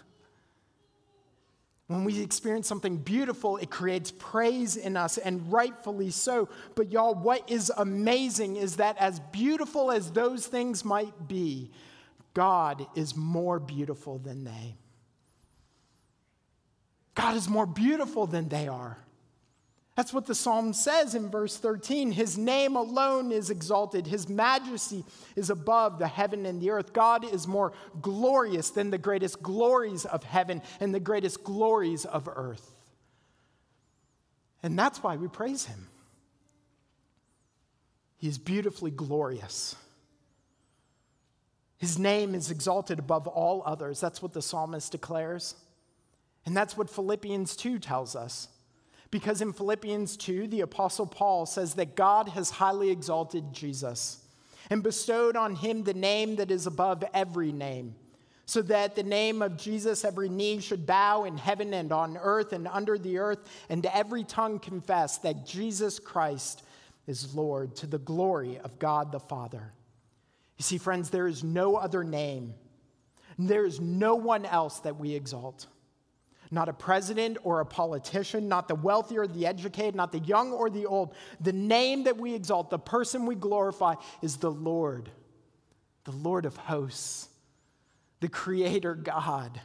when 1.88 2.04
we 2.04 2.22
experience 2.22 2.68
something 2.68 2.98
beautiful, 2.98 3.58
it 3.58 3.70
creates 3.70 4.12
praise 4.12 4.76
in 4.76 4.98
us, 4.98 5.18
and 5.18 5.52
rightfully 5.52 6.12
so. 6.12 6.50
But, 6.76 6.92
y'all, 6.92 7.16
what 7.16 7.50
is 7.50 7.72
amazing 7.78 8.58
is 8.58 8.76
that 8.78 8.98
as 8.98 9.20
beautiful 9.32 9.92
as 9.92 10.12
those 10.12 10.48
things 10.48 10.84
might 10.84 11.28
be, 11.28 11.72
God 12.38 12.86
is 12.94 13.16
more 13.16 13.60
beautiful 13.60 14.20
than 14.20 14.44
they. 14.44 14.76
God 17.16 17.36
is 17.36 17.50
more 17.50 17.66
beautiful 17.66 18.28
than 18.28 18.48
they 18.48 18.68
are. 18.68 18.96
That's 19.96 20.14
what 20.14 20.28
the 20.28 20.36
psalm 20.36 20.74
says 20.74 21.16
in 21.16 21.32
verse 21.32 21.58
13. 21.58 22.12
His 22.12 22.38
name 22.38 22.76
alone 22.76 23.32
is 23.32 23.50
exalted, 23.50 24.06
His 24.06 24.30
majesty 24.30 25.04
is 25.36 25.50
above 25.50 25.98
the 25.98 26.08
heaven 26.08 26.46
and 26.46 26.62
the 26.62 26.70
earth. 26.70 26.94
God 26.94 27.26
is 27.26 27.48
more 27.48 27.74
glorious 28.04 28.70
than 28.70 28.92
the 28.92 29.00
greatest 29.00 29.42
glories 29.42 30.06
of 30.06 30.24
heaven 30.24 30.62
and 30.80 30.94
the 30.94 31.00
greatest 31.00 31.44
glories 31.44 32.06
of 32.06 32.30
earth. 32.32 32.70
And 34.62 34.78
that's 34.78 35.02
why 35.02 35.16
we 35.16 35.28
praise 35.28 35.66
Him. 35.66 35.88
He 38.20 38.28
is 38.28 38.38
beautifully 38.38 38.92
glorious. 38.92 39.76
His 41.78 42.00
name 42.00 42.34
is 42.34 42.50
exalted 42.50 43.00
above 43.00 43.28
all 43.28 43.62
others. 43.66 44.00
That's 44.00 44.22
what 44.22 44.34
the 44.34 44.42
psalmist 44.42 44.92
declares. 44.92 45.56
And 46.46 46.56
that's 46.58 46.76
what 46.78 46.90
Philippians 46.90 47.56
2 47.56 47.80
tells 47.80 48.16
us. 48.16 48.50
Because 49.12 49.42
in 49.42 49.54
Philippians 49.54 50.18
2, 50.18 50.48
the 50.48 50.62
Apostle 50.62 51.06
Paul 51.06 51.46
says 51.46 51.76
that 51.76 51.96
God 51.96 52.30
has 52.30 52.50
highly 52.50 52.90
exalted 52.90 53.54
Jesus 53.54 54.24
and 54.70 54.84
bestowed 54.84 55.38
on 55.38 55.56
him 55.56 55.84
the 55.84 55.94
name 55.94 56.36
that 56.38 56.52
is 56.52 56.68
above 56.68 57.04
every 57.14 57.52
name, 57.54 57.96
so 58.46 58.62
that 58.64 58.96
the 58.96 59.04
name 59.04 59.42
of 59.42 59.58
Jesus 59.58 60.04
every 60.04 60.28
knee 60.28 60.60
should 60.60 60.86
bow 60.86 61.24
in 61.24 61.38
heaven 61.38 61.74
and 61.74 61.94
on 61.94 62.18
earth 62.18 62.52
and 62.52 62.68
under 62.68 62.98
the 62.98 63.18
earth, 63.18 63.40
and 63.70 63.86
every 63.86 64.24
tongue 64.26 64.60
confess 64.60 65.20
that 65.20 65.46
Jesus 65.46 66.00
Christ 66.00 66.64
is 67.08 67.34
Lord 67.34 67.76
to 67.78 67.88
the 67.88 68.00
glory 68.00 68.60
of 68.60 68.78
God 68.80 69.14
the 69.14 69.20
Father. 69.20 69.72
You 70.58 70.64
see, 70.64 70.78
friends, 70.78 71.10
there 71.10 71.28
is 71.28 71.44
no 71.44 71.76
other 71.76 72.04
name, 72.04 72.54
there 73.38 73.66
is 73.66 73.80
no 73.80 74.16
one 74.16 74.46
else 74.46 74.80
that 74.82 74.98
we 75.00 75.14
exalt. 75.14 75.68
Not 76.50 76.70
a 76.70 76.74
president 76.74 77.38
or 77.44 77.60
a 77.60 77.66
politician, 77.66 78.48
not 78.48 78.70
the 78.70 78.76
wealthy 78.76 79.18
or 79.18 79.28
the 79.28 79.46
educated, 79.46 79.96
not 79.96 80.14
the 80.14 80.20
young 80.20 80.54
or 80.54 80.70
the 80.70 80.86
old. 80.86 81.14
The 81.42 81.52
name 81.52 82.06
that 82.06 82.18
we 82.18 82.34
exalt, 82.34 82.70
the 82.70 82.80
person 82.80 83.26
we 83.26 83.36
glorify, 83.36 83.96
is 84.22 84.38
the 84.38 84.50
Lord, 84.50 85.12
the 86.06 86.14
Lord 86.14 86.46
of 86.46 86.56
hosts, 86.56 87.28
the 88.22 88.30
Creator 88.30 88.96
God. 88.96 89.60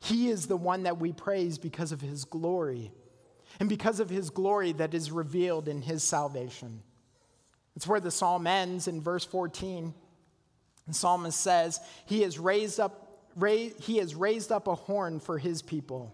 He 0.00 0.30
is 0.30 0.46
the 0.46 0.56
one 0.56 0.84
that 0.84 0.98
we 0.98 1.12
praise 1.12 1.58
because 1.58 1.92
of 1.92 2.00
His 2.00 2.24
glory 2.24 2.90
and 3.60 3.68
because 3.68 4.00
of 4.00 4.08
His 4.08 4.30
glory 4.30 4.72
that 4.72 4.94
is 4.94 5.10
revealed 5.10 5.68
in 5.68 5.82
His 5.82 6.02
salvation. 6.02 6.82
It's 7.76 7.86
where 7.86 8.00
the 8.00 8.10
psalm 8.10 8.46
ends 8.46 8.88
in 8.88 9.00
verse 9.00 9.24
14. 9.24 9.94
The 10.88 10.94
psalmist 10.94 11.38
says, 11.38 11.80
He 12.06 12.22
has 12.22 12.38
raised 12.38 12.80
up 12.80 13.06
he 13.78 13.98
has 13.98 14.14
raised 14.14 14.50
up 14.50 14.66
a 14.66 14.74
horn 14.74 15.20
for 15.20 15.38
his 15.38 15.62
people. 15.62 16.12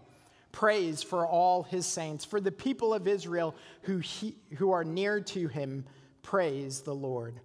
Praise 0.51 1.03
for 1.03 1.25
all 1.25 1.63
his 1.63 1.85
saints. 1.85 2.23
For 2.25 2.39
the 2.39 2.51
people 2.51 2.93
of 2.93 3.07
Israel 3.07 3.55
who, 3.81 3.97
he, 3.97 4.35
who 4.57 4.71
are 4.71 4.83
near 4.83 5.19
to 5.19 5.47
him, 5.47 5.85
praise 6.21 6.81
the 6.81 6.95
Lord. 6.95 7.39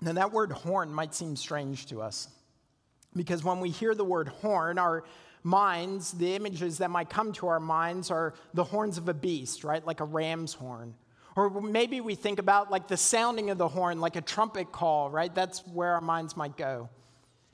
Now, 0.00 0.12
that 0.12 0.32
word 0.32 0.52
horn 0.52 0.92
might 0.92 1.14
seem 1.14 1.36
strange 1.36 1.86
to 1.86 2.02
us 2.02 2.28
because 3.14 3.44
when 3.44 3.60
we 3.60 3.70
hear 3.70 3.94
the 3.94 4.04
word 4.04 4.28
horn, 4.28 4.78
our 4.78 5.04
minds, 5.42 6.12
the 6.12 6.34
images 6.34 6.78
that 6.78 6.90
might 6.90 7.10
come 7.10 7.32
to 7.34 7.46
our 7.46 7.60
minds 7.60 8.10
are 8.10 8.34
the 8.54 8.64
horns 8.64 8.98
of 8.98 9.08
a 9.08 9.14
beast, 9.14 9.64
right? 9.64 9.84
Like 9.86 10.00
a 10.00 10.04
ram's 10.04 10.54
horn. 10.54 10.94
Or 11.34 11.60
maybe 11.60 12.00
we 12.00 12.14
think 12.14 12.38
about 12.38 12.70
like 12.70 12.88
the 12.88 12.96
sounding 12.96 13.50
of 13.50 13.58
the 13.58 13.68
horn, 13.68 14.00
like 14.00 14.16
a 14.16 14.20
trumpet 14.20 14.70
call, 14.70 15.10
right? 15.10 15.34
That's 15.34 15.66
where 15.66 15.94
our 15.94 16.00
minds 16.00 16.36
might 16.36 16.56
go. 16.56 16.90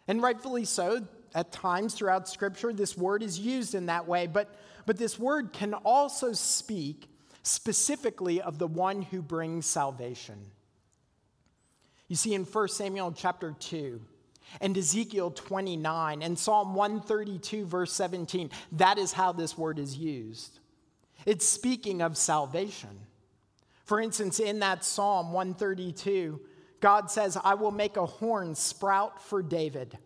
And 0.08 0.22
rightfully 0.22 0.64
so, 0.64 1.06
at 1.34 1.52
times 1.52 1.94
throughout 1.94 2.28
Scripture, 2.28 2.72
this 2.72 2.96
word 2.96 3.22
is 3.22 3.38
used 3.38 3.74
in 3.74 3.86
that 3.86 4.08
way, 4.08 4.26
but, 4.26 4.54
but 4.86 4.96
this 4.96 5.18
word 5.18 5.52
can 5.52 5.74
also 5.74 6.32
speak 6.32 7.08
specifically 7.42 8.40
of 8.40 8.58
the 8.58 8.66
one 8.66 9.02
who 9.02 9.22
brings 9.22 9.66
salvation. 9.66 10.38
You 12.08 12.16
see, 12.16 12.34
in 12.34 12.44
1 12.44 12.68
Samuel 12.68 13.12
chapter 13.12 13.54
2, 13.58 14.00
and 14.62 14.76
Ezekiel 14.76 15.30
29 15.30 16.22
and 16.22 16.38
Psalm 16.38 16.74
132, 16.74 17.66
verse 17.66 17.92
17, 17.92 18.50
that 18.72 18.96
is 18.96 19.12
how 19.12 19.32
this 19.32 19.58
word 19.58 19.78
is 19.78 19.96
used. 19.96 20.58
It's 21.26 21.46
speaking 21.46 22.00
of 22.00 22.16
salvation. 22.16 22.98
For 23.88 24.02
instance, 24.02 24.38
in 24.38 24.58
that 24.58 24.84
Psalm 24.84 25.32
132, 25.32 26.38
God 26.78 27.10
says, 27.10 27.38
I 27.42 27.54
will 27.54 27.70
make 27.70 27.96
a 27.96 28.04
horn 28.04 28.54
sprout 28.54 29.22
for 29.22 29.42
David. 29.42 29.96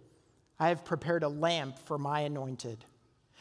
I 0.61 0.69
have 0.69 0.85
prepared 0.85 1.25
a 1.25 1.29
lamp 1.29 1.81
for 1.81 1.99
my 1.99 2.21
anointed. 2.21 2.85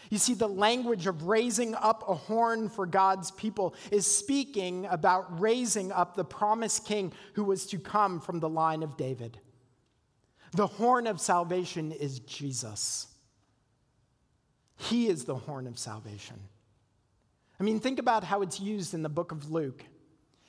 You 0.10 0.18
see, 0.18 0.34
the 0.34 0.50
language 0.50 1.06
of 1.06 1.28
raising 1.28 1.76
up 1.76 2.04
a 2.10 2.16
horn 2.16 2.70
for 2.70 2.88
God's 2.88 3.30
people 3.30 3.76
is 3.92 4.08
speaking 4.08 4.88
about 4.88 5.40
raising 5.40 5.92
up 5.92 6.16
the 6.16 6.26
promised 6.26 6.88
king 6.88 7.14
who 7.36 7.44
was 7.44 7.68
to 7.68 7.78
come 7.78 8.20
from 8.20 8.40
the 8.40 8.50
line 8.50 8.82
of 8.82 8.98
David. 8.98 9.40
The 10.54 10.66
horn 10.66 11.06
of 11.06 11.22
salvation 11.22 11.92
is 11.92 12.18
Jesus. 12.18 13.06
He 14.76 15.06
is 15.08 15.26
the 15.26 15.36
horn 15.36 15.68
of 15.68 15.78
salvation. 15.78 16.40
I 17.60 17.64
mean, 17.64 17.80
think 17.80 18.00
about 18.00 18.24
how 18.24 18.42
it's 18.42 18.60
used 18.60 18.96
in 18.96 19.04
the 19.04 19.08
book 19.08 19.32
of 19.32 19.52
Luke. 19.52 19.86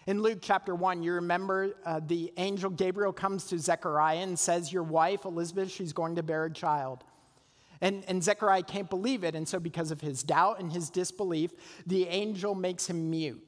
In 0.06 0.20
Luke 0.20 0.38
chapter 0.42 0.74
1, 0.74 1.02
you 1.02 1.12
remember 1.12 1.74
uh, 1.84 2.00
the 2.04 2.32
angel 2.36 2.70
Gabriel 2.70 3.12
comes 3.12 3.44
to 3.46 3.58
Zechariah 3.58 4.18
and 4.18 4.36
says, 4.36 4.72
Your 4.72 4.82
wife, 4.82 5.24
Elizabeth, 5.24 5.70
she's 5.70 5.92
going 5.92 6.16
to 6.16 6.22
bear 6.22 6.44
a 6.46 6.52
child. 6.52 7.04
And, 7.80 8.04
and 8.08 8.22
Zechariah 8.22 8.62
can't 8.62 8.90
believe 8.90 9.22
it. 9.22 9.34
And 9.34 9.46
so, 9.46 9.60
because 9.60 9.90
of 9.92 10.00
his 10.00 10.22
doubt 10.22 10.58
and 10.58 10.72
his 10.72 10.90
disbelief, 10.90 11.52
the 11.86 12.08
angel 12.08 12.54
makes 12.54 12.86
him 12.86 13.10
mute. 13.10 13.42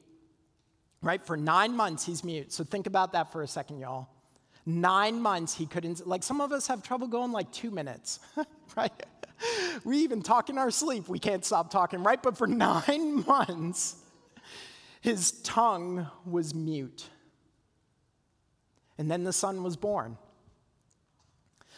Right? 1.01 1.25
For 1.25 1.35
nine 1.35 1.75
months, 1.75 2.05
he's 2.05 2.23
mute. 2.23 2.53
So, 2.53 2.63
think 2.63 2.87
about 2.87 3.13
that 3.13 3.33
for 3.33 3.41
a 3.41 3.47
second, 3.47 3.79
y'all. 3.79 4.07
Nine 4.65 5.21
months, 5.21 5.53
he 5.53 5.65
couldn't, 5.65 6.07
like 6.07 6.23
some 6.23 6.41
of 6.41 6.51
us 6.51 6.67
have 6.67 6.81
trouble 6.81 7.07
going 7.07 7.31
like 7.31 7.51
two 7.51 7.69
minutes, 7.69 8.19
right? 8.77 8.91
we 9.83 9.99
even 9.99 10.21
talk 10.21 10.49
in 10.49 10.57
our 10.57 10.71
sleep. 10.71 11.09
We 11.09 11.19
can't 11.19 11.43
stop 11.43 11.69
talking, 11.69 12.01
right? 12.01 12.21
But 12.21 12.37
for 12.37 12.47
nine 12.47 13.25
months, 13.25 13.97
his 15.05 15.31
tongue 15.43 16.07
was 16.25 16.55
mute. 16.55 17.09
And 18.97 19.09
then 19.09 19.23
the 19.23 19.33
son 19.33 19.61
was 19.61 19.77
born. 19.77 20.17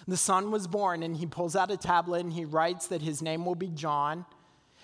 The 0.07 0.15
son 0.15 0.49
was 0.49 0.65
born, 0.65 1.03
and 1.03 1.17
he 1.17 1.25
pulls 1.25 1.53
out 1.53 1.69
a 1.69 1.75
tablet 1.75 2.21
and 2.23 2.31
he 2.31 2.45
writes 2.45 2.87
that 2.87 3.01
his 3.01 3.21
name 3.21 3.45
will 3.45 3.55
be 3.55 3.67
John. 3.67 4.25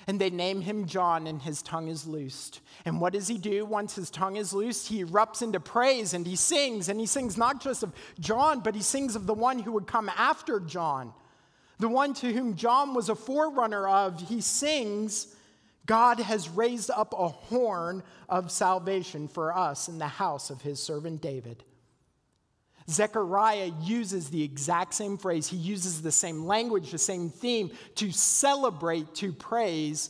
And 0.07 0.19
they 0.19 0.29
name 0.29 0.59
him 0.59 0.85
John, 0.85 1.25
and 1.25 1.41
his 1.41 1.61
tongue 1.61 1.87
is 1.87 2.05
loosed. 2.05 2.59
And 2.83 2.99
what 2.99 3.13
does 3.13 3.29
he 3.29 3.37
do 3.37 3.65
once 3.65 3.95
his 3.95 4.09
tongue 4.09 4.35
is 4.35 4.51
loosed? 4.51 4.89
He 4.89 5.05
erupts 5.05 5.41
into 5.41 5.61
praise 5.61 6.13
and 6.13 6.27
he 6.27 6.35
sings. 6.35 6.89
And 6.89 6.99
he 6.99 7.05
sings 7.05 7.37
not 7.37 7.61
just 7.61 7.81
of 7.81 7.93
John, 8.19 8.59
but 8.59 8.75
he 8.75 8.81
sings 8.81 9.15
of 9.15 9.25
the 9.25 9.33
one 9.33 9.59
who 9.59 9.71
would 9.71 9.87
come 9.87 10.09
after 10.17 10.59
John, 10.59 11.13
the 11.79 11.87
one 11.87 12.13
to 12.15 12.33
whom 12.33 12.57
John 12.57 12.93
was 12.93 13.07
a 13.07 13.15
forerunner 13.15 13.87
of. 13.87 14.27
He 14.27 14.41
sings, 14.41 15.33
God 15.85 16.19
has 16.19 16.49
raised 16.49 16.89
up 16.89 17.13
a 17.17 17.27
horn 17.27 18.03
of 18.29 18.51
salvation 18.51 19.27
for 19.27 19.55
us 19.55 19.87
in 19.89 19.97
the 19.97 20.07
house 20.07 20.49
of 20.49 20.61
his 20.61 20.81
servant 20.81 21.21
David. 21.21 21.63
Zechariah 22.89 23.71
uses 23.81 24.29
the 24.29 24.43
exact 24.43 24.93
same 24.93 25.17
phrase. 25.17 25.47
He 25.47 25.57
uses 25.57 26.01
the 26.01 26.11
same 26.11 26.45
language, 26.45 26.91
the 26.91 26.97
same 26.97 27.29
theme 27.29 27.71
to 27.95 28.11
celebrate, 28.11 29.15
to 29.15 29.31
praise 29.31 30.09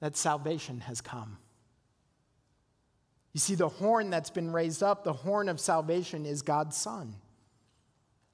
that 0.00 0.16
salvation 0.16 0.80
has 0.80 1.00
come. 1.00 1.38
You 3.32 3.40
see, 3.40 3.54
the 3.54 3.68
horn 3.68 4.10
that's 4.10 4.30
been 4.30 4.52
raised 4.52 4.82
up, 4.82 5.04
the 5.04 5.12
horn 5.12 5.48
of 5.48 5.58
salvation, 5.58 6.26
is 6.26 6.42
God's 6.42 6.76
Son. 6.76 7.14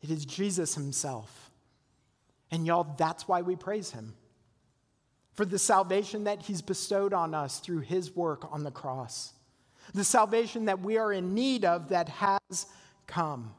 It 0.03 0.11
is 0.11 0.27
Jesus 0.27 0.75
Himself. 0.75 1.51
And 2.51 2.67
y'all, 2.67 2.95
that's 2.97 3.29
why 3.29 3.43
we 3.43 3.55
praise 3.55 3.91
Him. 3.91 4.15
For 5.39 5.45
the 5.45 5.57
salvation 5.57 6.25
that 6.25 6.43
He's 6.43 6.63
bestowed 6.63 7.15
on 7.15 7.33
us 7.33 7.61
through 7.61 7.83
His 7.83 8.17
work 8.17 8.53
on 8.53 8.65
the 8.65 8.73
cross. 8.73 9.35
The 9.95 10.03
salvation 10.03 10.65
that 10.65 10.81
we 10.81 10.99
are 10.99 11.13
in 11.13 11.33
need 11.33 11.65
of 11.65 11.91
that 11.91 12.09
has 12.09 12.67
come. 13.07 13.55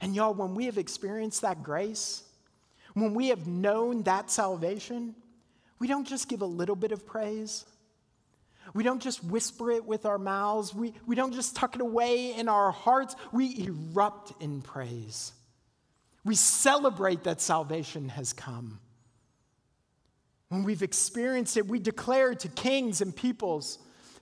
And 0.00 0.14
y'all, 0.14 0.34
when 0.34 0.54
we 0.54 0.66
have 0.66 0.78
experienced 0.78 1.42
that 1.42 1.64
grace, 1.64 2.22
when 2.94 3.12
we 3.12 3.30
have 3.30 3.48
known 3.48 4.04
that 4.04 4.30
salvation, 4.30 5.16
we 5.80 5.88
don't 5.88 6.06
just 6.06 6.28
give 6.28 6.42
a 6.42 6.46
little 6.46 6.76
bit 6.76 6.92
of 6.92 7.04
praise. 7.04 7.64
We 8.72 8.84
don't 8.84 9.02
just 9.02 9.24
whisper 9.24 9.72
it 9.72 9.84
with 9.84 10.06
our 10.06 10.16
mouths. 10.16 10.72
We, 10.72 10.94
we 11.08 11.16
don't 11.16 11.34
just 11.34 11.56
tuck 11.56 11.74
it 11.74 11.80
away 11.80 12.34
in 12.36 12.48
our 12.48 12.70
hearts. 12.70 13.16
We 13.32 13.66
erupt 13.66 14.40
in 14.40 14.62
praise. 14.62 15.32
We 16.24 16.36
celebrate 16.36 17.24
that 17.24 17.40
salvation 17.40 18.10
has 18.10 18.32
come. 18.32 18.78
When 20.48 20.62
we've 20.62 20.82
experienced 20.82 21.56
it, 21.56 21.66
we 21.66 21.78
declare 21.78 22.34
to 22.34 22.48
kings 22.48 23.00
and 23.00 23.14
peoples 23.14 23.78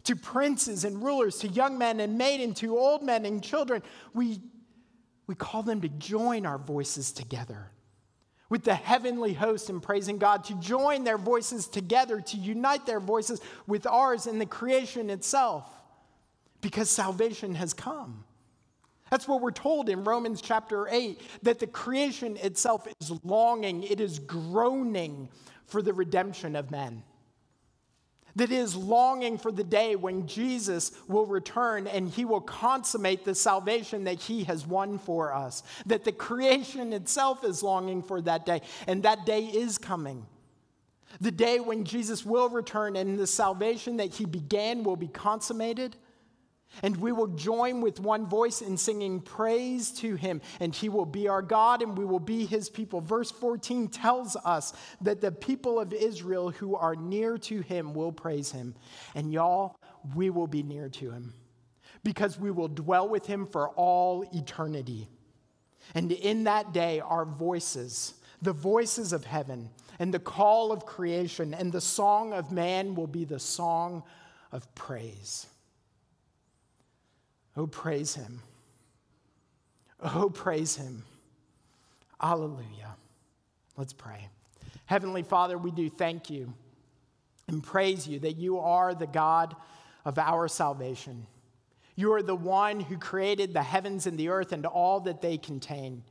to 0.06 0.14
princes 0.14 0.84
and 0.84 1.02
rulers, 1.02 1.38
to 1.38 1.48
young 1.48 1.78
men 1.78 1.98
and 1.98 2.16
maidens, 2.16 2.60
to 2.60 2.78
old 2.78 3.02
men 3.02 3.26
and 3.26 3.42
children. 3.42 3.82
We, 4.14 4.40
we 5.26 5.34
call 5.34 5.64
them 5.64 5.80
to 5.80 5.88
join 5.88 6.46
our 6.46 6.58
voices 6.58 7.10
together 7.10 7.70
with 8.48 8.62
the 8.62 8.74
heavenly 8.74 9.34
host 9.34 9.68
in 9.68 9.80
praising 9.80 10.18
God, 10.18 10.44
to 10.44 10.54
join 10.60 11.02
their 11.02 11.18
voices 11.18 11.66
together, 11.66 12.20
to 12.20 12.36
unite 12.36 12.86
their 12.86 13.00
voices 13.00 13.40
with 13.66 13.84
ours 13.86 14.28
in 14.28 14.38
the 14.38 14.46
creation 14.46 15.10
itself, 15.10 15.68
because 16.60 16.88
salvation 16.88 17.56
has 17.56 17.74
come. 17.74 18.24
That's 19.10 19.26
what 19.26 19.40
we're 19.40 19.50
told 19.50 19.88
in 19.88 20.04
Romans 20.04 20.40
chapter 20.40 20.86
8 20.88 21.20
that 21.42 21.58
the 21.58 21.66
creation 21.66 22.36
itself 22.36 22.86
is 23.00 23.12
longing, 23.24 23.82
it 23.82 24.00
is 24.00 24.20
groaning 24.20 25.28
for 25.66 25.82
the 25.82 25.92
redemption 25.92 26.56
of 26.56 26.70
men 26.70 27.02
that 28.36 28.52
is 28.52 28.76
longing 28.76 29.38
for 29.38 29.50
the 29.50 29.64
day 29.64 29.96
when 29.96 30.26
Jesus 30.26 30.92
will 31.08 31.26
return 31.26 31.86
and 31.86 32.08
he 32.08 32.24
will 32.24 32.42
consummate 32.42 33.24
the 33.24 33.34
salvation 33.34 34.04
that 34.04 34.20
he 34.20 34.44
has 34.44 34.66
won 34.66 34.98
for 34.98 35.34
us. 35.34 35.62
That 35.86 36.04
the 36.04 36.12
creation 36.12 36.92
itself 36.92 37.44
is 37.44 37.62
longing 37.62 38.02
for 38.02 38.20
that 38.20 38.46
day, 38.46 38.60
and 38.86 39.02
that 39.02 39.24
day 39.24 39.44
is 39.44 39.78
coming. 39.78 40.26
The 41.20 41.30
day 41.30 41.60
when 41.60 41.84
Jesus 41.84 42.26
will 42.26 42.50
return 42.50 42.94
and 42.94 43.18
the 43.18 43.26
salvation 43.26 43.96
that 43.96 44.14
he 44.14 44.26
began 44.26 44.84
will 44.84 44.96
be 44.96 45.08
consummated. 45.08 45.96
And 46.82 46.96
we 46.98 47.12
will 47.12 47.28
join 47.28 47.80
with 47.80 48.00
one 48.00 48.26
voice 48.26 48.60
in 48.60 48.76
singing 48.76 49.20
praise 49.20 49.90
to 49.92 50.14
him, 50.14 50.42
and 50.60 50.74
he 50.74 50.88
will 50.88 51.06
be 51.06 51.28
our 51.28 51.42
God, 51.42 51.80
and 51.80 51.96
we 51.96 52.04
will 52.04 52.20
be 52.20 52.44
his 52.44 52.68
people. 52.68 53.00
Verse 53.00 53.30
14 53.30 53.88
tells 53.88 54.36
us 54.44 54.74
that 55.00 55.20
the 55.20 55.32
people 55.32 55.80
of 55.80 55.92
Israel 55.92 56.50
who 56.50 56.76
are 56.76 56.94
near 56.94 57.38
to 57.38 57.60
him 57.60 57.94
will 57.94 58.12
praise 58.12 58.52
him. 58.52 58.74
And 59.14 59.32
y'all, 59.32 59.76
we 60.14 60.28
will 60.28 60.46
be 60.46 60.62
near 60.62 60.88
to 60.90 61.10
him 61.10 61.32
because 62.04 62.38
we 62.38 62.50
will 62.50 62.68
dwell 62.68 63.08
with 63.08 63.26
him 63.26 63.46
for 63.46 63.70
all 63.70 64.22
eternity. 64.32 65.08
And 65.94 66.12
in 66.12 66.44
that 66.44 66.72
day, 66.72 67.00
our 67.00 67.24
voices, 67.24 68.14
the 68.42 68.52
voices 68.52 69.12
of 69.12 69.24
heaven, 69.24 69.70
and 69.98 70.12
the 70.12 70.18
call 70.18 70.72
of 70.72 70.84
creation, 70.84 71.54
and 71.54 71.72
the 71.72 71.80
song 71.80 72.32
of 72.32 72.52
man 72.52 72.94
will 72.94 73.06
be 73.06 73.24
the 73.24 73.38
song 73.38 74.02
of 74.52 74.72
praise. 74.74 75.46
Oh, 77.56 77.66
praise 77.66 78.14
him. 78.14 78.42
Oh, 80.00 80.28
praise 80.28 80.76
him. 80.76 81.04
Hallelujah. 82.20 82.96
Let's 83.76 83.92
pray. 83.92 84.28
Heavenly 84.86 85.22
Father, 85.22 85.56
we 85.56 85.70
do 85.70 85.88
thank 85.88 86.30
you 86.30 86.52
and 87.48 87.62
praise 87.62 88.06
you 88.06 88.18
that 88.20 88.36
you 88.36 88.58
are 88.58 88.94
the 88.94 89.06
God 89.06 89.56
of 90.04 90.18
our 90.18 90.48
salvation. 90.48 91.26
You 91.94 92.12
are 92.12 92.22
the 92.22 92.36
one 92.36 92.80
who 92.80 92.98
created 92.98 93.54
the 93.54 93.62
heavens 93.62 94.06
and 94.06 94.18
the 94.18 94.28
earth 94.28 94.52
and 94.52 94.66
all 94.66 95.00
that 95.00 95.22
they 95.22 95.38
contain. 95.38 96.02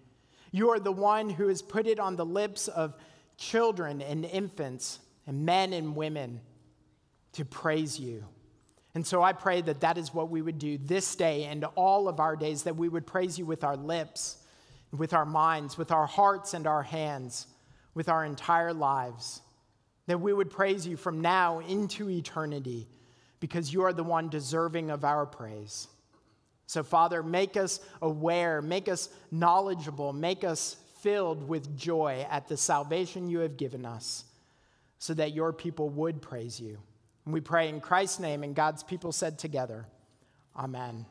You 0.51 0.71
are 0.71 0.79
the 0.79 0.91
one 0.91 1.29
who 1.29 1.47
has 1.47 1.61
put 1.61 1.85
it 1.85 1.99
on 1.99 2.15
the 2.15 2.25
lips 2.25 2.67
of 2.67 2.95
children 3.37 4.01
and 4.01 4.25
infants 4.25 4.99
and 5.27 5.45
men 5.45 5.73
and 5.73 5.95
women 5.95 6.41
to 7.33 7.45
praise 7.45 7.99
you. 7.99 8.25
And 8.95 9.05
so 9.05 9.21
I 9.21 9.33
pray 9.33 9.61
that 9.61 9.81
that 9.81 9.97
is 9.97 10.13
what 10.13 10.29
we 10.29 10.41
would 10.41 10.57
do 10.57 10.77
this 10.77 11.15
day 11.15 11.43
and 11.43 11.65
all 11.75 12.07
of 12.07 12.21
our 12.21 12.37
days, 12.37 12.63
that 12.63 12.77
we 12.77 12.87
would 12.87 13.05
praise 13.05 13.37
you 13.37 13.45
with 13.45 13.65
our 13.65 13.75
lips, 13.75 14.37
with 14.91 15.13
our 15.13 15.25
minds, 15.25 15.77
with 15.77 15.91
our 15.91 16.07
hearts 16.07 16.53
and 16.53 16.65
our 16.65 16.81
hands, 16.81 17.47
with 17.93 18.07
our 18.07 18.23
entire 18.23 18.73
lives. 18.73 19.41
That 20.07 20.21
we 20.21 20.31
would 20.31 20.49
praise 20.49 20.87
you 20.87 20.95
from 20.95 21.19
now 21.19 21.59
into 21.59 22.09
eternity 22.09 22.87
because 23.41 23.73
you 23.73 23.83
are 23.83 23.91
the 23.91 24.03
one 24.03 24.29
deserving 24.29 24.89
of 24.89 25.03
our 25.03 25.25
praise. 25.25 25.89
So, 26.67 26.81
Father, 26.81 27.21
make 27.21 27.57
us 27.57 27.81
aware, 28.01 28.61
make 28.61 28.87
us 28.87 29.09
knowledgeable, 29.29 30.13
make 30.13 30.43
us 30.45 30.77
filled 31.01 31.47
with 31.47 31.77
joy 31.77 32.25
at 32.29 32.47
the 32.47 32.57
salvation 32.57 33.29
you 33.29 33.39
have 33.39 33.57
given 33.57 33.85
us 33.85 34.23
so 34.99 35.13
that 35.15 35.33
your 35.33 35.51
people 35.51 35.89
would 35.89 36.21
praise 36.21 36.59
you. 36.59 36.77
And 37.25 37.33
we 37.33 37.41
pray 37.41 37.69
in 37.69 37.81
Christ's 37.81 38.19
name, 38.19 38.43
and 38.43 38.55
God's 38.55 38.83
people 38.83 39.11
said 39.11 39.39
together, 39.39 39.85
Amen. 40.55 41.05